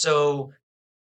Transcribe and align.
So, 0.00 0.54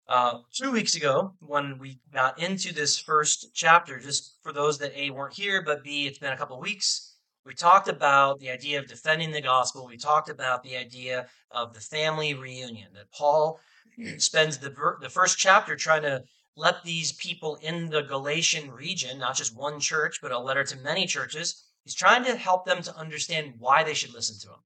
uh, 0.08 0.42
two 0.52 0.72
weeks 0.72 0.94
ago, 0.94 1.34
when 1.40 1.80
we 1.80 2.00
got 2.14 2.38
into 2.38 2.72
this 2.72 3.00
first 3.00 3.48
chapter, 3.56 4.00
just 4.00 4.38
for 4.44 4.54
those 4.54 4.78
that 4.78 4.96
A 4.96 5.10
weren't 5.10 5.34
here, 5.34 5.64
but 5.64 5.84
B, 5.84 6.06
it's 6.06 6.20
been 6.20 6.32
a 6.32 6.38
couple 6.38 6.58
of 6.58 6.62
weeks, 6.62 7.16
we 7.44 7.56
talked 7.56 7.88
about 7.88 8.40
the 8.40 8.52
idea 8.52 8.78
of 8.78 8.86
defending 8.86 9.32
the 9.32 9.42
gospel. 9.42 9.88
We 9.88 9.98
talked 9.98 10.30
about 10.30 10.62
the 10.62 10.78
idea 10.78 11.26
of 11.50 11.74
the 11.74 11.80
family 11.80 12.36
reunion, 12.36 12.90
that 12.94 13.12
Paul 13.12 13.60
spends 14.20 14.60
the, 14.60 14.70
ver- 14.70 15.00
the 15.02 15.10
first 15.10 15.40
chapter 15.40 15.76
trying 15.76 16.04
to 16.04 16.22
let 16.56 16.84
these 16.84 17.14
people 17.14 17.56
in 17.64 17.90
the 17.90 18.04
Galatian 18.04 18.70
region, 18.70 19.18
not 19.18 19.36
just 19.36 19.58
one 19.58 19.80
church, 19.80 20.20
but 20.22 20.32
a 20.32 20.38
letter 20.38 20.64
to 20.66 20.78
many 20.82 21.08
churches, 21.08 21.64
he's 21.84 21.96
trying 21.96 22.24
to 22.26 22.36
help 22.36 22.64
them 22.64 22.84
to 22.84 22.96
understand 22.96 23.56
why 23.58 23.84
they 23.84 23.96
should 23.96 24.14
listen 24.14 24.38
to 24.42 24.54
him. 24.54 24.62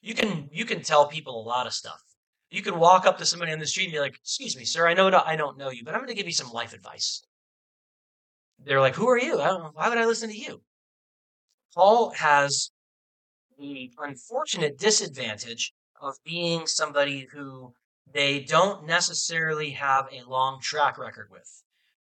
You 0.00 0.14
can 0.14 0.48
you 0.50 0.64
can 0.64 0.80
tell 0.80 1.06
people 1.08 1.38
a 1.38 1.46
lot 1.46 1.66
of 1.66 1.74
stuff. 1.74 2.05
You 2.50 2.62
can 2.62 2.78
walk 2.78 3.06
up 3.06 3.18
to 3.18 3.26
somebody 3.26 3.52
on 3.52 3.58
the 3.58 3.66
street 3.66 3.84
and 3.84 3.92
be 3.92 4.00
like, 4.00 4.16
"Excuse 4.16 4.56
me, 4.56 4.64
sir, 4.64 4.86
I 4.86 4.94
know 4.94 5.08
I 5.24 5.36
don't 5.36 5.58
know 5.58 5.70
you, 5.70 5.84
but 5.84 5.94
I'm 5.94 6.00
going 6.00 6.08
to 6.08 6.14
give 6.14 6.26
you 6.26 6.32
some 6.32 6.52
life 6.52 6.72
advice." 6.72 7.22
They're 8.58 8.80
like, 8.80 8.94
"Who 8.94 9.08
are 9.08 9.18
you? 9.18 9.38
why 9.38 9.88
would 9.88 9.98
I 9.98 10.06
listen 10.06 10.30
to 10.30 10.36
you?" 10.36 10.62
Paul 11.74 12.10
has 12.10 12.70
the 13.58 13.92
unfortunate 13.98 14.78
disadvantage 14.78 15.74
of 16.00 16.16
being 16.24 16.66
somebody 16.66 17.26
who 17.32 17.74
they 18.06 18.40
don't 18.40 18.86
necessarily 18.86 19.70
have 19.70 20.08
a 20.12 20.22
long 20.22 20.60
track 20.60 20.98
record 20.98 21.28
with. 21.30 21.62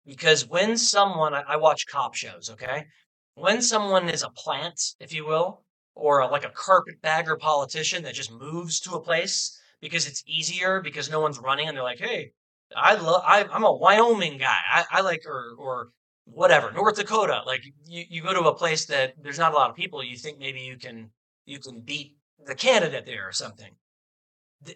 Because 0.04 0.46
when 0.46 0.76
someone, 0.76 1.34
I, 1.34 1.42
I 1.42 1.56
watch 1.56 1.86
cop 1.86 2.14
shows, 2.14 2.50
okay? 2.50 2.86
When 3.34 3.60
someone 3.60 4.08
is 4.08 4.22
a 4.22 4.30
plant, 4.30 4.94
if 5.00 5.12
you 5.12 5.26
will, 5.26 5.64
or 5.94 6.20
a, 6.20 6.28
like 6.28 6.44
a 6.44 6.50
carpetbagger 6.50 7.36
politician 7.36 8.02
that 8.04 8.14
just 8.14 8.30
moves 8.30 8.80
to 8.80 8.94
a 8.94 9.00
place 9.00 9.60
because 9.80 10.06
it's 10.06 10.22
easier 10.26 10.80
because 10.80 11.10
no 11.10 11.20
one's 11.20 11.38
running 11.38 11.68
and 11.68 11.76
they're 11.76 11.84
like, 11.84 11.98
hey, 11.98 12.32
I 12.74 12.94
love, 12.94 13.22
I'm 13.26 13.64
a 13.64 13.72
Wyoming 13.72 14.38
guy. 14.38 14.56
I, 14.72 14.84
I 14.90 15.00
like, 15.02 15.22
or, 15.26 15.54
or 15.58 15.90
whatever, 16.24 16.72
North 16.72 16.96
Dakota. 16.96 17.42
Like 17.46 17.64
you, 17.86 18.04
you 18.08 18.22
go 18.22 18.34
to 18.34 18.48
a 18.48 18.54
place 18.54 18.86
that 18.86 19.14
there's 19.22 19.38
not 19.38 19.52
a 19.52 19.56
lot 19.56 19.70
of 19.70 19.76
people. 19.76 20.02
You 20.02 20.16
think 20.16 20.38
maybe 20.38 20.60
you 20.60 20.76
can, 20.76 21.10
you 21.44 21.60
can 21.60 21.80
beat 21.80 22.16
the 22.44 22.54
candidate 22.54 23.06
there 23.06 23.28
or 23.28 23.32
something 23.32 23.70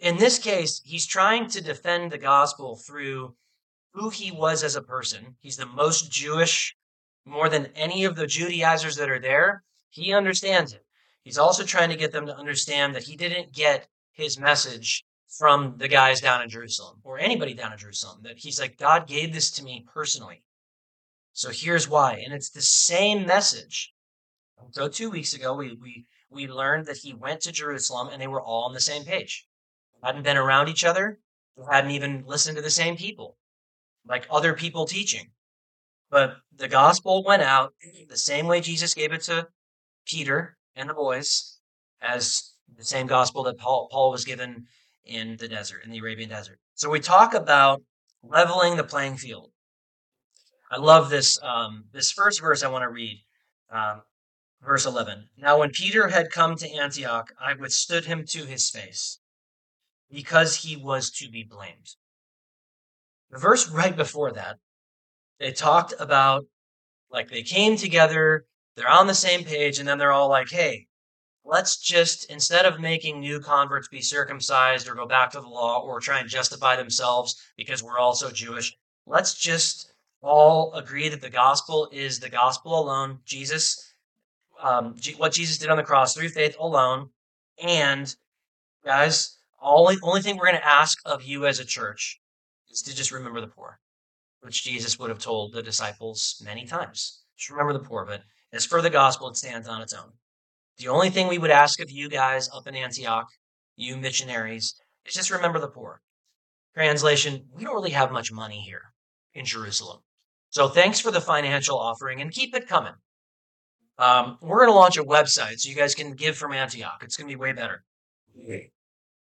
in 0.00 0.18
this 0.18 0.38
case, 0.38 0.80
he's 0.84 1.06
trying 1.06 1.48
to 1.48 1.60
defend 1.60 2.10
the 2.10 2.18
gospel 2.18 2.76
through 2.76 3.34
who 3.92 4.10
he 4.10 4.30
was 4.30 4.62
as 4.62 4.76
a 4.76 4.82
person. 4.82 5.36
He's 5.40 5.56
the 5.56 5.66
most 5.66 6.10
Jewish, 6.10 6.76
more 7.24 7.48
than 7.48 7.66
any 7.74 8.04
of 8.04 8.16
the 8.16 8.26
Judaizers 8.26 8.96
that 8.96 9.10
are 9.10 9.18
there. 9.18 9.64
He 9.90 10.12
understands 10.12 10.72
it. 10.72 10.84
He's 11.24 11.38
also 11.38 11.64
trying 11.64 11.90
to 11.90 11.96
get 11.96 12.12
them 12.12 12.26
to 12.26 12.36
understand 12.36 12.94
that 12.94 13.02
he 13.02 13.16
didn't 13.16 13.52
get 13.52 13.88
his 14.20 14.38
message 14.38 15.04
from 15.38 15.74
the 15.78 15.88
guys 15.88 16.20
down 16.20 16.42
in 16.42 16.48
Jerusalem 16.48 16.98
or 17.04 17.18
anybody 17.18 17.54
down 17.54 17.72
in 17.72 17.78
Jerusalem. 17.78 18.20
That 18.22 18.38
he's 18.38 18.60
like, 18.60 18.78
God 18.78 19.06
gave 19.06 19.32
this 19.32 19.50
to 19.52 19.64
me 19.64 19.86
personally. 19.92 20.42
So 21.32 21.50
here's 21.50 21.88
why. 21.88 22.22
And 22.24 22.34
it's 22.34 22.50
the 22.50 22.62
same 22.62 23.26
message. 23.26 23.92
So 24.72 24.88
two 24.88 25.10
weeks 25.10 25.34
ago, 25.34 25.54
we, 25.54 25.78
we, 25.80 26.06
we 26.30 26.46
learned 26.46 26.86
that 26.86 26.98
he 26.98 27.14
went 27.14 27.40
to 27.42 27.52
Jerusalem 27.52 28.08
and 28.12 28.20
they 28.20 28.26
were 28.26 28.42
all 28.42 28.64
on 28.64 28.74
the 28.74 28.80
same 28.80 29.04
page 29.04 29.46
hadn't 30.02 30.22
been 30.22 30.36
around 30.36 30.68
each 30.68 30.84
other, 30.84 31.18
hadn't 31.70 31.90
even 31.90 32.24
listened 32.26 32.56
to 32.56 32.62
the 32.62 32.70
same 32.70 32.96
people, 32.96 33.36
like 34.06 34.26
other 34.30 34.54
people 34.54 34.86
teaching. 34.86 35.30
But 36.10 36.36
the 36.56 36.68
gospel 36.68 37.22
went 37.24 37.42
out 37.42 37.74
the 38.08 38.16
same 38.16 38.46
way 38.46 38.60
Jesus 38.60 38.94
gave 38.94 39.12
it 39.12 39.22
to 39.22 39.48
Peter 40.06 40.56
and 40.74 40.88
the 40.88 40.94
boys, 40.94 41.58
as 42.00 42.54
the 42.76 42.84
same 42.84 43.06
gospel 43.06 43.42
that 43.44 43.58
Paul, 43.58 43.88
Paul 43.90 44.10
was 44.10 44.24
given 44.24 44.66
in 45.04 45.36
the 45.36 45.48
desert, 45.48 45.84
in 45.84 45.90
the 45.90 45.98
Arabian 45.98 46.30
desert. 46.30 46.58
So 46.74 46.90
we 46.90 47.00
talk 47.00 47.34
about 47.34 47.82
leveling 48.22 48.76
the 48.76 48.84
playing 48.84 49.16
field. 49.16 49.50
I 50.70 50.78
love 50.78 51.10
this 51.10 51.38
um, 51.42 51.84
this 51.92 52.12
first 52.12 52.40
verse 52.40 52.62
I 52.62 52.68
want 52.68 52.82
to 52.82 52.90
read. 52.90 53.22
Um, 53.70 54.02
verse 54.62 54.86
11. 54.86 55.28
Now, 55.38 55.58
when 55.58 55.70
Peter 55.70 56.08
had 56.08 56.30
come 56.30 56.56
to 56.56 56.70
Antioch, 56.70 57.32
I 57.40 57.54
withstood 57.54 58.04
him 58.04 58.24
to 58.28 58.44
his 58.44 58.70
face 58.70 59.18
because 60.10 60.56
he 60.56 60.76
was 60.76 61.10
to 61.12 61.30
be 61.30 61.42
blamed. 61.42 61.96
The 63.30 63.38
verse 63.38 63.68
right 63.68 63.96
before 63.96 64.32
that, 64.32 64.58
they 65.38 65.52
talked 65.52 65.94
about 65.98 66.44
like 67.10 67.30
they 67.30 67.42
came 67.42 67.76
together, 67.76 68.44
they're 68.76 68.88
on 68.88 69.06
the 69.06 69.14
same 69.14 69.44
page, 69.44 69.78
and 69.78 69.88
then 69.88 69.98
they're 69.98 70.12
all 70.12 70.28
like, 70.28 70.50
hey, 70.50 70.86
let's 71.44 71.76
just, 71.78 72.30
instead 72.30 72.66
of 72.66 72.80
making 72.80 73.20
new 73.20 73.40
converts 73.40 73.88
be 73.88 74.02
circumcised 74.02 74.88
or 74.88 74.94
go 74.94 75.06
back 75.06 75.30
to 75.30 75.40
the 75.40 75.48
law 75.48 75.80
or 75.80 76.00
try 76.00 76.20
and 76.20 76.28
justify 76.28 76.76
themselves 76.76 77.36
because 77.56 77.82
we're 77.82 77.98
also 77.98 78.30
Jewish, 78.30 78.76
let's 79.06 79.34
just 79.34 79.92
all 80.22 80.72
agree 80.74 81.08
that 81.08 81.20
the 81.20 81.30
gospel 81.30 81.88
is 81.92 82.18
the 82.18 82.28
gospel 82.28 82.78
alone. 82.78 83.18
Jesus, 83.24 83.94
um, 84.62 84.96
what 85.16 85.32
Jesus 85.32 85.58
did 85.58 85.70
on 85.70 85.76
the 85.76 85.82
cross 85.82 86.14
through 86.14 86.28
faith 86.28 86.56
alone. 86.58 87.08
And 87.62 88.14
guys, 88.84 89.38
only, 89.62 89.96
only 90.02 90.22
thing 90.22 90.36
we're 90.36 90.46
going 90.46 90.60
to 90.60 90.66
ask 90.66 90.98
of 91.04 91.22
you 91.22 91.46
as 91.46 91.58
a 91.58 91.64
church 91.64 92.20
is 92.70 92.82
to 92.82 92.94
just 92.94 93.12
remember 93.12 93.40
the 93.40 93.46
poor, 93.46 93.80
which 94.40 94.64
Jesus 94.64 94.98
would 94.98 95.10
have 95.10 95.18
told 95.18 95.52
the 95.52 95.62
disciples 95.62 96.40
many 96.44 96.64
times. 96.64 97.22
Just 97.36 97.50
remember 97.50 97.72
the 97.72 97.80
poor. 97.80 98.04
But 98.04 98.22
as 98.52 98.66
for 98.66 98.82
the 98.82 98.90
gospel, 98.90 99.28
it 99.28 99.36
stands 99.36 99.68
on 99.68 99.82
its 99.82 99.92
own. 99.92 100.12
The 100.80 100.88
only 100.88 101.10
thing 101.10 101.28
we 101.28 101.36
would 101.36 101.50
ask 101.50 101.78
of 101.80 101.90
you 101.90 102.08
guys 102.08 102.48
up 102.48 102.66
in 102.66 102.74
Antioch, 102.74 103.26
you 103.76 103.98
missionaries, 103.98 104.74
is 105.04 105.12
just 105.12 105.30
remember 105.30 105.58
the 105.58 105.68
poor. 105.68 106.00
Translation, 106.74 107.44
we 107.54 107.64
don't 107.64 107.74
really 107.74 107.90
have 107.90 108.10
much 108.10 108.32
money 108.32 108.60
here 108.60 108.94
in 109.34 109.44
Jerusalem. 109.44 110.00
So 110.48 110.68
thanks 110.68 110.98
for 110.98 111.10
the 111.10 111.20
financial 111.20 111.78
offering 111.78 112.22
and 112.22 112.32
keep 112.32 112.56
it 112.56 112.66
coming. 112.66 112.94
Um, 113.98 114.38
we're 114.40 114.60
going 114.60 114.70
to 114.70 114.74
launch 114.74 114.96
a 114.96 115.04
website 115.04 115.60
so 115.60 115.68
you 115.68 115.76
guys 115.76 115.94
can 115.94 116.14
give 116.14 116.38
from 116.38 116.54
Antioch. 116.54 117.02
It's 117.02 117.18
going 117.18 117.28
to 117.28 117.36
be 117.36 117.40
way 117.40 117.52
better. 117.52 117.84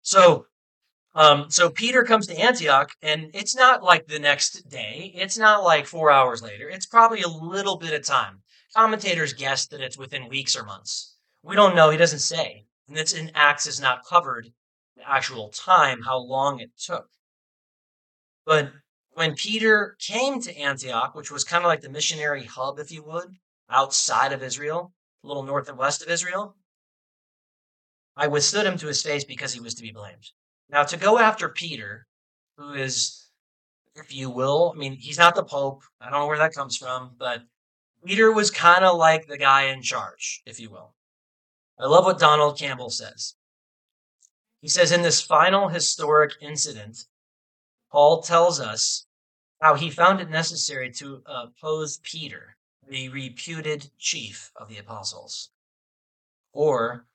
So, 0.02 0.44
um, 1.14 1.46
so 1.48 1.70
Peter 1.70 2.04
comes 2.04 2.26
to 2.26 2.38
Antioch, 2.38 2.90
and 3.00 3.30
it's 3.32 3.56
not 3.56 3.82
like 3.82 4.06
the 4.06 4.18
next 4.18 4.68
day. 4.68 5.12
It's 5.14 5.38
not 5.38 5.64
like 5.64 5.86
four 5.86 6.10
hours 6.10 6.42
later. 6.42 6.68
It's 6.68 6.84
probably 6.84 7.22
a 7.22 7.28
little 7.28 7.78
bit 7.78 7.94
of 7.94 8.04
time. 8.04 8.42
Commentators 8.76 9.32
guess 9.32 9.66
that 9.68 9.80
it's 9.80 9.96
within 9.96 10.28
weeks 10.28 10.54
or 10.54 10.64
months. 10.64 11.14
We 11.42 11.56
don't 11.56 11.74
know. 11.74 11.90
He 11.90 11.96
doesn't 11.96 12.18
say. 12.18 12.66
And 12.88 12.96
it's 12.96 13.12
in 13.12 13.30
Acts 13.34 13.66
is 13.66 13.80
not 13.80 14.04
covered 14.04 14.52
the 14.96 15.08
actual 15.08 15.50
time, 15.50 16.02
how 16.02 16.18
long 16.18 16.60
it 16.60 16.70
took. 16.78 17.08
But 18.44 18.72
when 19.12 19.34
Peter 19.34 19.96
came 20.00 20.40
to 20.40 20.56
Antioch, 20.56 21.14
which 21.14 21.30
was 21.30 21.44
kind 21.44 21.64
of 21.64 21.68
like 21.68 21.80
the 21.80 21.90
missionary 21.90 22.44
hub, 22.44 22.78
if 22.78 22.90
you 22.90 23.02
would, 23.02 23.36
outside 23.68 24.32
of 24.32 24.42
Israel, 24.42 24.92
a 25.22 25.26
little 25.26 25.42
north 25.42 25.68
and 25.68 25.76
west 25.76 26.02
of 26.02 26.08
Israel, 26.08 26.56
I 28.16 28.26
withstood 28.26 28.66
him 28.66 28.78
to 28.78 28.86
his 28.86 29.02
face 29.02 29.24
because 29.24 29.52
he 29.52 29.60
was 29.60 29.74
to 29.74 29.82
be 29.82 29.92
blamed. 29.92 30.30
Now, 30.70 30.82
to 30.84 30.96
go 30.96 31.18
after 31.18 31.48
Peter, 31.48 32.06
who 32.56 32.74
is, 32.74 33.28
if 33.94 34.14
you 34.14 34.30
will, 34.30 34.72
I 34.74 34.78
mean, 34.78 34.96
he's 34.96 35.18
not 35.18 35.34
the 35.34 35.44
Pope. 35.44 35.82
I 36.00 36.10
don't 36.10 36.20
know 36.20 36.26
where 36.26 36.38
that 36.38 36.54
comes 36.54 36.76
from, 36.76 37.14
but 37.18 37.42
Peter 38.04 38.32
was 38.32 38.50
kind 38.50 38.84
of 38.84 38.96
like 38.96 39.26
the 39.26 39.38
guy 39.38 39.64
in 39.64 39.82
charge, 39.82 40.42
if 40.46 40.58
you 40.58 40.70
will. 40.70 40.94
I 41.80 41.86
love 41.86 42.04
what 42.04 42.18
Donald 42.18 42.58
Campbell 42.58 42.90
says. 42.90 43.34
He 44.60 44.68
says, 44.68 44.90
in 44.90 45.02
this 45.02 45.20
final 45.20 45.68
historic 45.68 46.32
incident, 46.40 47.04
Paul 47.92 48.22
tells 48.22 48.58
us 48.60 49.06
how 49.62 49.74
he 49.74 49.90
found 49.90 50.20
it 50.20 50.28
necessary 50.28 50.90
to 50.92 51.22
oppose 51.26 51.98
Peter, 52.02 52.56
the 52.88 53.08
reputed 53.08 53.90
chief 53.98 54.50
of 54.56 54.68
the 54.68 54.78
apostles, 54.78 55.50
or 56.52 57.06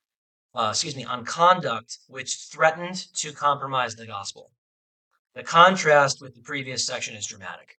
uh, 0.54 0.68
excuse 0.70 0.96
me, 0.96 1.04
on 1.04 1.24
conduct 1.24 1.98
which 2.06 2.36
threatened 2.36 3.12
to 3.14 3.32
compromise 3.32 3.96
the 3.96 4.06
gospel. 4.06 4.52
The 5.34 5.42
contrast 5.42 6.22
with 6.22 6.34
the 6.34 6.42
previous 6.42 6.86
section 6.86 7.16
is 7.16 7.26
dramatic 7.26 7.78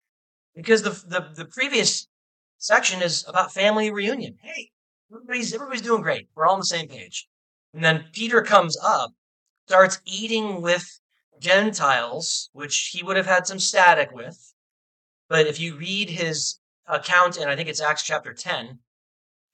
because 0.54 0.82
the, 0.82 0.90
the, 0.90 1.30
the 1.34 1.44
previous 1.44 2.08
section 2.58 3.00
is 3.00 3.24
about 3.28 3.52
family 3.52 3.90
reunion. 3.90 4.38
Hey, 4.42 4.72
everybody's, 5.14 5.54
everybody's 5.54 5.82
doing 5.82 6.02
great. 6.02 6.28
We're 6.34 6.46
all 6.46 6.54
on 6.54 6.60
the 6.60 6.66
same 6.66 6.88
page. 6.88 7.28
And 7.72 7.84
then 7.84 8.04
Peter 8.12 8.42
comes 8.42 8.76
up, 8.82 9.12
starts 9.66 10.00
eating 10.04 10.62
with 10.62 11.00
Gentiles, 11.40 12.50
which 12.52 12.90
he 12.92 13.02
would 13.02 13.16
have 13.16 13.26
had 13.26 13.46
some 13.46 13.58
static 13.58 14.12
with. 14.12 14.54
But 15.28 15.46
if 15.46 15.58
you 15.60 15.76
read 15.76 16.10
his 16.10 16.58
account, 16.86 17.36
and 17.36 17.50
I 17.50 17.56
think 17.56 17.68
it's 17.68 17.80
Acts 17.80 18.02
chapter 18.02 18.32
10, 18.32 18.78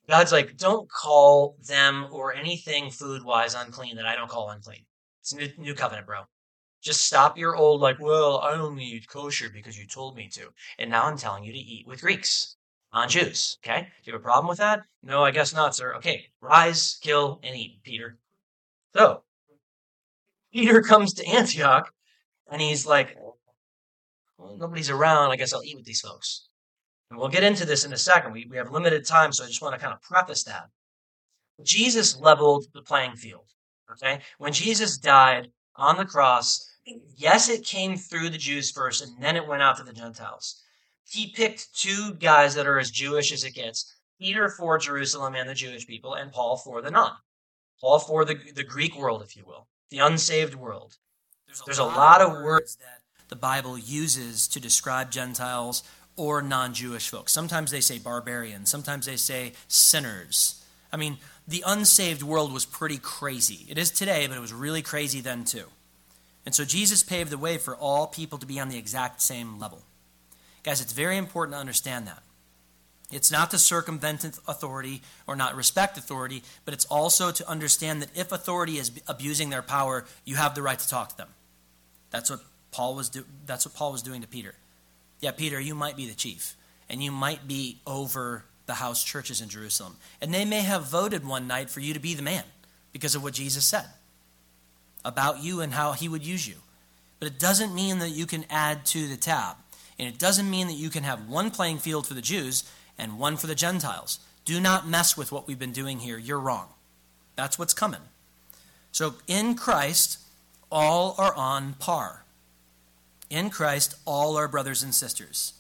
God's 0.09 0.33
like, 0.33 0.57
don't 0.57 0.91
call 0.91 1.57
them 1.67 2.09
or 2.11 2.35
anything 2.35 2.91
food 2.91 3.23
wise 3.25 3.55
unclean 3.55 3.97
that 3.97 4.07
I 4.07 4.17
don't 4.17 4.31
call 4.31 4.51
unclean. 4.51 4.85
It's 5.21 5.35
new, 5.35 5.49
new 5.59 5.75
covenant, 5.75 6.07
bro. 6.07 6.23
Just 6.83 7.07
stop 7.07 7.37
your 7.37 7.57
old, 7.57 7.81
like, 7.81 8.01
well, 8.01 8.39
I 8.39 8.55
only 8.55 8.85
eat 8.85 9.09
kosher 9.09 9.51
because 9.51 9.79
you 9.79 9.87
told 9.87 10.17
me 10.17 10.29
to. 10.33 10.49
And 10.79 10.91
now 10.91 11.05
I'm 11.05 11.19
telling 11.19 11.45
you 11.45 11.53
to 11.53 11.59
eat 11.59 11.87
with 11.87 12.01
Greeks, 12.01 12.57
on 12.93 13.09
Jews. 13.09 13.59
Okay? 13.65 13.81
Do 13.83 14.11
you 14.11 14.13
have 14.13 14.21
a 14.21 14.25
problem 14.25 14.49
with 14.49 14.59
that? 14.59 14.83
No, 15.03 15.25
I 15.25 15.31
guess 15.31 15.55
not, 15.55 15.75
sir. 15.75 15.95
Okay, 15.95 16.27
rise, 16.41 16.99
kill, 17.03 17.41
and 17.43 17.57
eat, 17.57 17.81
Peter. 17.83 18.19
So, 18.95 19.23
Peter 20.53 20.83
comes 20.83 21.15
to 21.15 21.27
Antioch, 21.27 21.93
And 22.51 22.61
he's 22.61 22.87
like, 22.87 23.17
well, 24.37 24.57
nobody's 24.57 24.91
around. 24.91 25.31
I 25.31 25.37
guess 25.37 25.53
I'll 25.53 25.63
eat 25.63 25.77
with 25.77 25.85
these 25.85 26.01
folks. 26.01 26.49
And 27.11 27.19
we'll 27.19 27.29
get 27.29 27.45
into 27.45 27.65
this 27.65 27.85
in 27.85 27.93
a 27.93 27.97
second. 27.97 28.33
We, 28.33 28.47
we 28.51 28.57
have 28.57 28.71
limited 28.71 29.07
time, 29.07 29.33
so 29.33 29.45
I 29.45 29.49
just 29.49 29.63
want 29.63 29.75
to 29.75 29.81
kind 29.81 29.93
of 29.93 30.03
preface 30.03 30.45
that. 30.45 30.71
Jesus 31.63 32.17
leveled 32.17 32.67
the 32.73 32.83
playing 32.83 33.17
field. 33.17 33.47
Okay? 33.93 34.21
When 34.39 34.53
Jesus 34.53 34.99
died 34.99 35.51
on 35.77 35.97
the 35.97 36.05
cross, 36.05 36.65
yes, 37.17 37.49
it 37.49 37.65
came 37.65 37.97
through 37.97 38.31
the 38.31 38.39
Jews 38.39 38.71
first, 38.71 39.03
and 39.03 39.21
then 39.23 39.37
it 39.37 39.47
went 39.47 39.63
out 39.63 39.77
to 39.77 39.85
the 39.85 39.93
Gentiles. 39.93 40.63
He 41.07 41.29
picked 41.29 41.75
two 41.75 42.15
guys 42.15 42.55
that 42.55 42.67
are 42.67 42.79
as 42.79 42.91
Jewish 42.91 43.33
as 43.33 43.45
it 43.45 43.55
gets 43.55 43.97
Peter 44.21 44.49
for 44.49 44.79
Jerusalem 44.79 45.35
and 45.35 45.49
the 45.49 45.55
Jewish 45.55 45.87
people, 45.87 46.15
and 46.15 46.31
Paul 46.31 46.57
for 46.57 46.83
the 46.83 46.91
non. 46.91 47.13
Paul 47.81 47.99
for 47.99 48.25
the, 48.25 48.37
the 48.55 48.65
Greek 48.65 48.97
world, 48.97 49.23
if 49.23 49.37
you 49.37 49.45
will, 49.47 49.67
the 49.91 49.99
unsaved 49.99 50.55
world. 50.55 50.97
There's 51.47 51.61
a, 51.61 51.65
There's 51.65 51.79
a 51.79 51.85
lot, 51.85 51.97
lot 51.97 52.21
of 52.21 52.33
words 52.45 52.77
that 52.77 53.01
the 53.29 53.37
Bible 53.37 53.79
uses 53.79 54.47
to 54.49 54.61
describe 54.61 55.11
Gentiles 55.11 55.83
or 56.17 56.43
non 56.43 56.75
Jewish 56.75 57.09
folks. 57.09 57.33
Sometimes 57.33 57.71
they 57.71 57.81
say 57.81 57.99
barbarians, 57.99 58.71
sometimes 58.71 59.07
they 59.07 59.17
say 59.17 59.55
sinners. 59.69 60.63
I 60.93 60.97
mean, 60.97 61.19
the 61.47 61.65
unsaved 61.67 62.23
world 62.23 62.53
was 62.53 62.65
pretty 62.65 62.99
crazy. 62.99 63.67
It 63.69 63.79
is 63.79 63.91
today, 63.91 64.27
but 64.27 64.37
it 64.37 64.41
was 64.41 64.53
really 64.53 64.83
crazy 64.83 65.21
then 65.21 65.45
too. 65.45 65.67
And 66.45 66.55
so 66.55 66.65
Jesus 66.65 67.03
paved 67.03 67.31
the 67.31 67.39
way 67.39 67.59
for 67.59 67.77
all 67.77 68.07
people 68.07 68.39
to 68.39 68.47
be 68.47 68.59
on 68.59 68.69
the 68.69 68.79
exact 68.79 69.23
same 69.23 69.59
level. 69.59 69.83
Guys, 70.63 70.81
it's 70.81 70.93
very 70.93 71.17
important 71.17 71.55
to 71.55 71.61
understand 71.61 72.07
that. 72.07 72.23
It's 73.11 73.31
not 73.31 73.51
to 73.51 73.59
circumvent 73.59 74.25
authority 74.47 75.03
or 75.27 75.35
not 75.35 75.57
respect 75.57 75.99
authority, 75.99 76.43
but 76.65 76.75
it's 76.75 76.85
also 76.85 77.33
to 77.33 77.49
understand 77.49 78.03
that 78.03 78.17
if 78.17 78.31
authority 78.31 78.79
is 78.79 78.93
abusing 79.09 79.51
their 79.51 79.63
power, 79.63 80.05
you 80.25 80.37
have 80.37 80.55
the 80.55 80.63
right 80.63 80.79
to 80.79 80.89
talk 80.89 81.09
to 81.11 81.17
them. 81.17 81.29
That's 82.11 82.31
what 82.31 82.41
Paul 82.71 82.95
was 82.95 83.09
do- 83.09 83.27
that's 83.47 83.67
what 83.67 83.75
Paul 83.75 83.93
was 83.93 84.03
doing 84.03 84.21
to 84.21 84.29
Peter. 84.29 84.55
Yeah, 85.21 85.33
Peter, 85.33 85.61
you 85.61 85.75
might 85.75 85.97
be 85.97 86.07
the 86.07 86.15
chief, 86.15 86.57
and 86.89 87.03
you 87.03 87.11
might 87.11 87.49
be 87.49 87.81
over 87.87 88.45
the 88.67 88.75
house 88.75 89.03
churches 89.03 89.41
in 89.41 89.49
Jerusalem. 89.49 89.97
And 90.21 90.33
they 90.33 90.45
may 90.45 90.61
have 90.61 90.85
voted 90.85 91.27
one 91.27 91.49
night 91.49 91.69
for 91.69 91.81
you 91.81 91.93
to 91.93 92.01
be 92.01 92.15
the 92.15 92.23
man 92.23 92.45
because 92.93 93.17
of 93.17 93.23
what 93.23 93.35
Jesus 93.35 93.67
said 93.67 93.87
about 95.05 95.43
you 95.43 95.61
and 95.61 95.73
how 95.73 95.93
he 95.93 96.09
would 96.09 96.25
use 96.25 96.47
you. 96.47 96.55
But 97.19 97.27
it 97.27 97.39
doesn't 97.39 97.75
mean 97.75 97.99
that 97.99 98.11
you 98.11 98.27
can 98.27 98.45
add 98.49 98.87
to 98.87 99.09
the 99.09 99.17
tab. 99.17 99.57
And 100.01 100.09
it 100.09 100.19
doesn't 100.19 100.49
mean 100.49 100.67
that 100.69 100.79
you 100.79 100.89
can 100.89 101.03
have 101.03 101.29
one 101.29 101.51
playing 101.51 101.77
field 101.77 102.07
for 102.07 102.15
the 102.15 102.23
Jews 102.23 102.65
and 102.97 103.19
one 103.19 103.37
for 103.37 103.47
the 103.47 103.55
Gentiles. 103.55 104.19
Do 104.47 104.59
not 104.59 104.89
mess 104.89 105.15
with 105.15 105.31
what 105.31 105.47
we've 105.47 105.59
been 105.59 105.73
doing 105.73 105.99
here. 105.99 106.17
You're 106.17 106.41
wrong. 106.41 106.69
That's 107.37 107.59
what's 107.59 107.75
coming. 107.75 108.01
So 108.93 109.17
in 109.27 109.57
Christ, 109.57 110.21
all 110.73 111.15
are 111.19 111.35
on 111.35 111.75
par. 111.75 112.25
In 113.29 113.51
Christ, 113.51 113.95
all 114.07 114.39
are 114.39 114.49
brothers 114.49 114.83
and 114.83 114.95
sisters. 114.95 115.53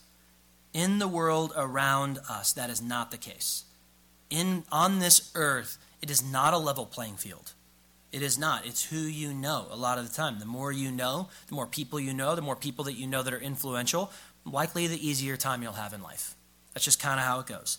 In 0.72 1.00
the 1.00 1.08
world 1.08 1.52
around 1.54 2.18
us, 2.26 2.54
that 2.54 2.70
is 2.70 2.80
not 2.80 3.10
the 3.10 3.18
case. 3.18 3.64
In, 4.30 4.64
on 4.72 5.00
this 5.00 5.30
earth, 5.34 5.76
it 6.00 6.08
is 6.08 6.24
not 6.24 6.54
a 6.54 6.58
level 6.58 6.86
playing 6.86 7.16
field. 7.16 7.52
It 8.12 8.22
is 8.22 8.38
not. 8.38 8.66
It's 8.66 8.84
who 8.84 8.96
you 8.96 9.32
know 9.32 9.66
a 9.70 9.76
lot 9.76 9.98
of 9.98 10.08
the 10.08 10.14
time. 10.14 10.40
The 10.40 10.46
more 10.46 10.72
you 10.72 10.90
know, 10.90 11.28
the 11.46 11.54
more 11.54 11.66
people 11.66 12.00
you 12.00 12.12
know, 12.12 12.34
the 12.34 12.42
more 12.42 12.56
people 12.56 12.84
that 12.86 12.94
you 12.94 13.06
know 13.06 13.22
that 13.22 13.32
are 13.32 13.38
influential, 13.38 14.10
likely 14.44 14.86
the 14.86 15.06
easier 15.06 15.36
time 15.36 15.62
you'll 15.62 15.72
have 15.72 15.92
in 15.92 16.02
life. 16.02 16.34
That's 16.74 16.84
just 16.84 17.00
kind 17.00 17.18
of 17.18 17.26
how 17.26 17.40
it 17.40 17.46
goes. 17.46 17.78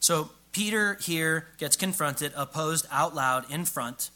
So 0.00 0.30
Peter 0.52 0.94
here 1.02 1.48
gets 1.58 1.76
confronted, 1.76 2.32
opposed 2.36 2.86
out 2.90 3.14
loud 3.14 3.50
in 3.50 3.64
front. 3.64 4.10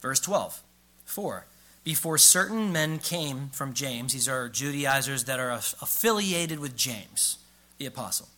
Verse 0.00 0.20
12. 0.20 0.62
4. 1.04 1.46
Before 1.84 2.16
certain 2.16 2.72
men 2.72 2.98
came 2.98 3.50
from 3.50 3.74
James, 3.74 4.14
these 4.14 4.28
are 4.28 4.48
Judaizers 4.48 5.24
that 5.24 5.38
are 5.38 5.50
affiliated 5.50 6.58
with 6.58 6.76
James, 6.76 7.38
the 7.78 7.86
apostle. 7.86 8.28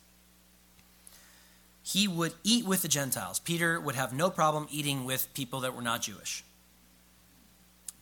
He 1.81 2.07
would 2.09 2.33
eat 2.43 2.65
with 2.65 2.81
the 2.81 2.89
Gentiles. 2.89 3.39
Peter 3.39 3.79
would 3.79 3.95
have 3.95 4.11
no 4.11 4.29
problem 4.29 4.67
eating 4.69 5.05
with 5.05 5.33
people 5.33 5.61
that 5.61 5.73
were 5.73 5.81
not 5.81 6.01
Jewish. 6.01 6.43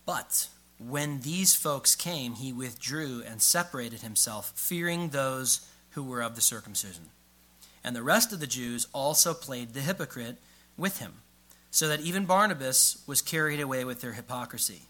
But 0.07 0.47
when 0.77 1.21
these 1.21 1.55
folks 1.55 1.95
came, 1.95 2.33
he 2.33 2.51
withdrew 2.51 3.23
and 3.25 3.41
separated 3.41 4.01
himself, 4.01 4.51
fearing 4.55 5.09
those 5.09 5.67
who 5.91 6.03
were 6.03 6.21
of 6.21 6.35
the 6.35 6.41
circumcision. 6.41 7.05
And 7.83 7.95
the 7.95 8.03
rest 8.03 8.33
of 8.33 8.39
the 8.39 8.47
Jews 8.47 8.87
also 8.93 9.33
played 9.33 9.73
the 9.73 9.81
hypocrite 9.81 10.37
with 10.77 10.99
him, 10.99 11.13
so 11.71 11.87
that 11.87 12.01
even 12.01 12.25
Barnabas 12.25 13.01
was 13.07 13.21
carried 13.21 13.59
away 13.59 13.85
with 13.85 14.01
their 14.01 14.13
hypocrisy. 14.13 14.81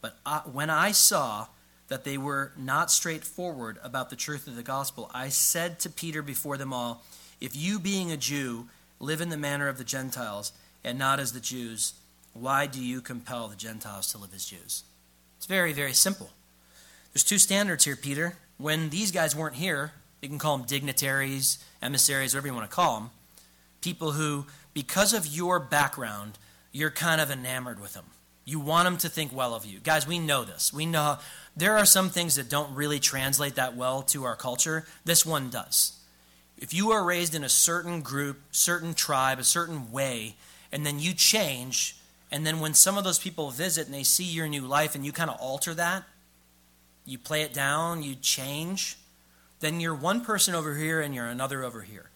But 0.00 0.16
I, 0.26 0.38
when 0.40 0.68
I 0.68 0.92
saw 0.92 1.46
that 1.88 2.04
they 2.04 2.18
were 2.18 2.52
not 2.56 2.90
straightforward 2.90 3.78
about 3.82 4.10
the 4.10 4.16
truth 4.16 4.46
of 4.46 4.56
the 4.56 4.62
gospel, 4.62 5.10
I 5.14 5.28
said 5.28 5.78
to 5.80 5.90
Peter 5.90 6.20
before 6.20 6.56
them 6.56 6.72
all, 6.72 7.02
If 7.40 7.56
you, 7.56 7.78
being 7.78 8.10
a 8.10 8.16
Jew, 8.16 8.68
live 8.98 9.20
in 9.20 9.30
the 9.30 9.36
manner 9.36 9.68
of 9.68 9.78
the 9.78 9.84
Gentiles 9.84 10.52
and 10.84 10.98
not 10.98 11.20
as 11.20 11.32
the 11.32 11.40
Jews, 11.40 11.94
why 12.34 12.66
do 12.66 12.82
you 12.82 13.00
compel 13.00 13.48
the 13.48 13.56
Gentiles 13.56 14.10
to 14.12 14.18
live 14.18 14.34
as 14.34 14.46
Jews? 14.46 14.84
It's 15.42 15.48
very, 15.48 15.72
very 15.72 15.92
simple. 15.92 16.30
There's 17.12 17.24
two 17.24 17.36
standards 17.36 17.84
here, 17.84 17.96
Peter. 17.96 18.36
When 18.58 18.90
these 18.90 19.10
guys 19.10 19.34
weren't 19.34 19.56
here, 19.56 19.90
you 20.20 20.28
can 20.28 20.38
call 20.38 20.56
them 20.56 20.68
dignitaries, 20.68 21.58
emissaries, 21.82 22.32
whatever 22.32 22.46
you 22.46 22.54
want 22.54 22.70
to 22.70 22.72
call 22.72 23.00
them, 23.00 23.10
people 23.80 24.12
who, 24.12 24.46
because 24.72 25.12
of 25.12 25.26
your 25.26 25.58
background, 25.58 26.38
you're 26.70 26.92
kind 26.92 27.20
of 27.20 27.28
enamored 27.28 27.80
with 27.80 27.94
them. 27.94 28.04
You 28.44 28.60
want 28.60 28.84
them 28.84 28.96
to 28.98 29.08
think 29.08 29.34
well 29.34 29.52
of 29.52 29.66
you. 29.66 29.80
Guys, 29.80 30.06
we 30.06 30.20
know 30.20 30.44
this. 30.44 30.72
We 30.72 30.86
know 30.86 31.18
there 31.56 31.76
are 31.76 31.86
some 31.86 32.08
things 32.08 32.36
that 32.36 32.48
don't 32.48 32.76
really 32.76 33.00
translate 33.00 33.56
that 33.56 33.74
well 33.74 34.02
to 34.02 34.22
our 34.22 34.36
culture. 34.36 34.86
This 35.04 35.26
one 35.26 35.50
does. 35.50 35.98
If 36.56 36.72
you 36.72 36.92
are 36.92 37.02
raised 37.02 37.34
in 37.34 37.42
a 37.42 37.48
certain 37.48 38.02
group, 38.02 38.38
certain 38.52 38.94
tribe, 38.94 39.40
a 39.40 39.44
certain 39.44 39.90
way, 39.90 40.36
and 40.70 40.86
then 40.86 41.00
you 41.00 41.14
change, 41.14 41.96
and 42.32 42.44
then 42.46 42.58
when 42.58 42.74
some 42.74 42.98
of 42.98 43.04
those 43.04 43.18
people 43.18 43.50
visit 43.50 43.86
and 43.86 43.94
they 43.94 44.02
see 44.02 44.24
your 44.24 44.48
new 44.48 44.62
life 44.62 44.94
and 44.94 45.06
you 45.06 45.12
kind 45.12 45.30
of 45.30 45.40
alter 45.40 45.74
that, 45.74 46.02
you 47.04 47.18
play 47.18 47.42
it 47.42 47.52
down, 47.52 48.02
you 48.02 48.14
change, 48.16 48.96
then 49.60 49.78
you're 49.78 49.94
one 49.94 50.24
person 50.24 50.54
over 50.54 50.74
here 50.74 51.00
and 51.00 51.14
you're 51.14 51.26
another 51.26 51.62
over 51.62 51.82
here. 51.82 52.10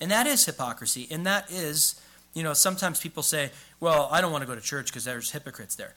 And 0.00 0.10
that 0.10 0.26
is 0.26 0.44
hypocrisy. 0.44 1.08
And 1.10 1.26
that 1.26 1.50
is 1.50 2.00
you 2.34 2.42
know, 2.42 2.52
sometimes 2.52 3.00
people 3.00 3.22
say, 3.22 3.50
well, 3.80 4.08
I 4.12 4.20
don't 4.20 4.32
want 4.32 4.42
to 4.42 4.46
go 4.46 4.54
to 4.54 4.60
church 4.60 4.86
because 4.86 5.04
there's 5.04 5.30
hypocrites 5.30 5.74
there. 5.74 5.94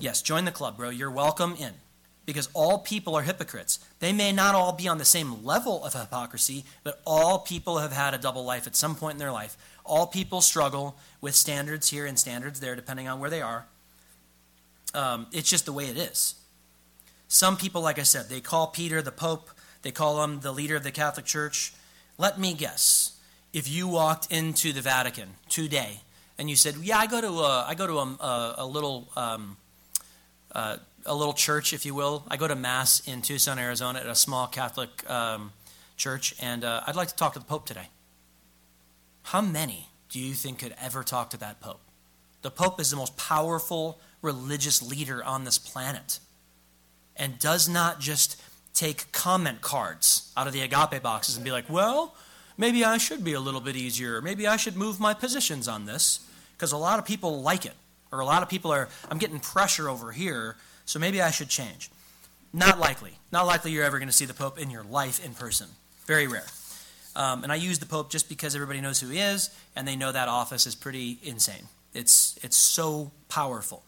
Yes, 0.00 0.22
join 0.22 0.44
the 0.44 0.52
club, 0.52 0.76
bro. 0.76 0.90
You're 0.90 1.10
welcome 1.10 1.54
in. 1.58 1.72
Because 2.28 2.50
all 2.52 2.80
people 2.80 3.14
are 3.14 3.22
hypocrites. 3.22 3.78
They 4.00 4.12
may 4.12 4.32
not 4.32 4.54
all 4.54 4.72
be 4.72 4.86
on 4.86 4.98
the 4.98 5.06
same 5.06 5.46
level 5.46 5.82
of 5.82 5.94
hypocrisy, 5.94 6.66
but 6.84 7.00
all 7.06 7.38
people 7.38 7.78
have 7.78 7.92
had 7.92 8.12
a 8.12 8.18
double 8.18 8.44
life 8.44 8.66
at 8.66 8.76
some 8.76 8.94
point 8.94 9.14
in 9.14 9.18
their 9.18 9.32
life. 9.32 9.56
All 9.82 10.06
people 10.06 10.42
struggle 10.42 10.94
with 11.22 11.34
standards 11.34 11.88
here 11.88 12.04
and 12.04 12.18
standards 12.18 12.60
there, 12.60 12.76
depending 12.76 13.08
on 13.08 13.18
where 13.18 13.30
they 13.30 13.40
are. 13.40 13.64
Um, 14.92 15.26
it's 15.32 15.48
just 15.48 15.64
the 15.64 15.72
way 15.72 15.86
it 15.86 15.96
is. 15.96 16.34
Some 17.28 17.56
people, 17.56 17.80
like 17.80 17.98
I 17.98 18.02
said, 18.02 18.28
they 18.28 18.42
call 18.42 18.66
Peter 18.66 19.00
the 19.00 19.10
Pope, 19.10 19.48
they 19.80 19.90
call 19.90 20.22
him 20.22 20.40
the 20.40 20.52
leader 20.52 20.76
of 20.76 20.82
the 20.82 20.90
Catholic 20.90 21.24
Church. 21.24 21.72
Let 22.18 22.38
me 22.38 22.52
guess 22.52 23.18
if 23.54 23.66
you 23.66 23.88
walked 23.88 24.30
into 24.30 24.74
the 24.74 24.82
Vatican 24.82 25.30
today 25.48 26.00
and 26.36 26.50
you 26.50 26.56
said, 26.56 26.74
"Yeah, 26.82 26.98
I 26.98 27.06
go 27.06 27.22
to 27.22 27.28
a, 27.28 27.64
I 27.66 27.74
go 27.74 27.86
to 27.86 27.98
a, 27.98 28.02
a, 28.02 28.54
a 28.58 28.66
little 28.66 29.08
um, 29.16 29.56
uh, 30.54 30.76
a 31.06 31.14
little 31.14 31.32
church, 31.32 31.72
if 31.72 31.86
you 31.86 31.94
will. 31.94 32.24
I 32.28 32.36
go 32.36 32.48
to 32.48 32.54
mass 32.54 33.06
in 33.06 33.22
Tucson, 33.22 33.58
Arizona, 33.58 34.00
at 34.00 34.06
a 34.06 34.14
small 34.14 34.46
Catholic 34.46 35.08
um, 35.10 35.52
church, 35.96 36.34
and 36.40 36.64
uh, 36.64 36.82
I'd 36.86 36.96
like 36.96 37.08
to 37.08 37.16
talk 37.16 37.32
to 37.34 37.38
the 37.38 37.44
Pope 37.44 37.66
today." 37.66 37.88
How 39.24 39.40
many 39.40 39.88
do 40.08 40.18
you 40.18 40.32
think 40.34 40.60
could 40.60 40.74
ever 40.80 41.02
talk 41.02 41.30
to 41.30 41.36
that 41.38 41.60
Pope? 41.60 41.80
The 42.42 42.50
Pope 42.50 42.80
is 42.80 42.90
the 42.90 42.96
most 42.96 43.16
powerful 43.16 44.00
religious 44.22 44.80
leader 44.82 45.22
on 45.22 45.44
this 45.44 45.58
planet, 45.58 46.20
and 47.16 47.38
does 47.38 47.68
not 47.68 48.00
just 48.00 48.40
take 48.74 49.10
comment 49.12 49.60
cards 49.60 50.32
out 50.36 50.46
of 50.46 50.52
the 50.52 50.60
agape 50.60 51.02
boxes 51.02 51.36
and 51.36 51.44
be 51.44 51.52
like, 51.52 51.68
"Well." 51.68 52.14
maybe 52.58 52.84
I 52.84 52.98
should 52.98 53.24
be 53.24 53.32
a 53.32 53.40
little 53.40 53.60
bit 53.60 53.76
easier. 53.76 54.20
Maybe 54.20 54.46
I 54.46 54.56
should 54.56 54.76
move 54.76 55.00
my 55.00 55.14
positions 55.14 55.68
on 55.68 55.86
this 55.86 56.20
because 56.56 56.72
a 56.72 56.76
lot 56.76 56.98
of 56.98 57.06
people 57.06 57.40
like 57.40 57.64
it. 57.64 57.74
Or 58.10 58.20
a 58.20 58.24
lot 58.24 58.42
of 58.42 58.48
people 58.48 58.72
are, 58.72 58.88
I'm 59.10 59.18
getting 59.18 59.38
pressure 59.38 59.88
over 59.88 60.12
here, 60.12 60.56
so 60.88 60.98
maybe 60.98 61.20
I 61.20 61.30
should 61.30 61.50
change. 61.50 61.90
Not 62.50 62.80
likely. 62.80 63.12
Not 63.30 63.46
likely 63.46 63.72
you're 63.72 63.84
ever 63.84 63.98
going 63.98 64.08
to 64.08 64.14
see 64.14 64.24
the 64.24 64.32
Pope 64.32 64.58
in 64.58 64.70
your 64.70 64.84
life 64.84 65.22
in 65.22 65.34
person. 65.34 65.66
Very 66.06 66.26
rare. 66.26 66.46
Um, 67.14 67.42
and 67.42 67.52
I 67.52 67.56
use 67.56 67.78
the 67.78 67.84
Pope 67.84 68.10
just 68.10 68.26
because 68.26 68.54
everybody 68.54 68.80
knows 68.80 68.98
who 68.98 69.10
he 69.10 69.18
is, 69.18 69.50
and 69.76 69.86
they 69.86 69.96
know 69.96 70.12
that 70.12 70.28
office 70.28 70.66
is 70.66 70.74
pretty 70.74 71.18
insane. 71.22 71.68
It's, 71.92 72.38
it's 72.42 72.56
so 72.56 73.12
powerful. 73.28 73.82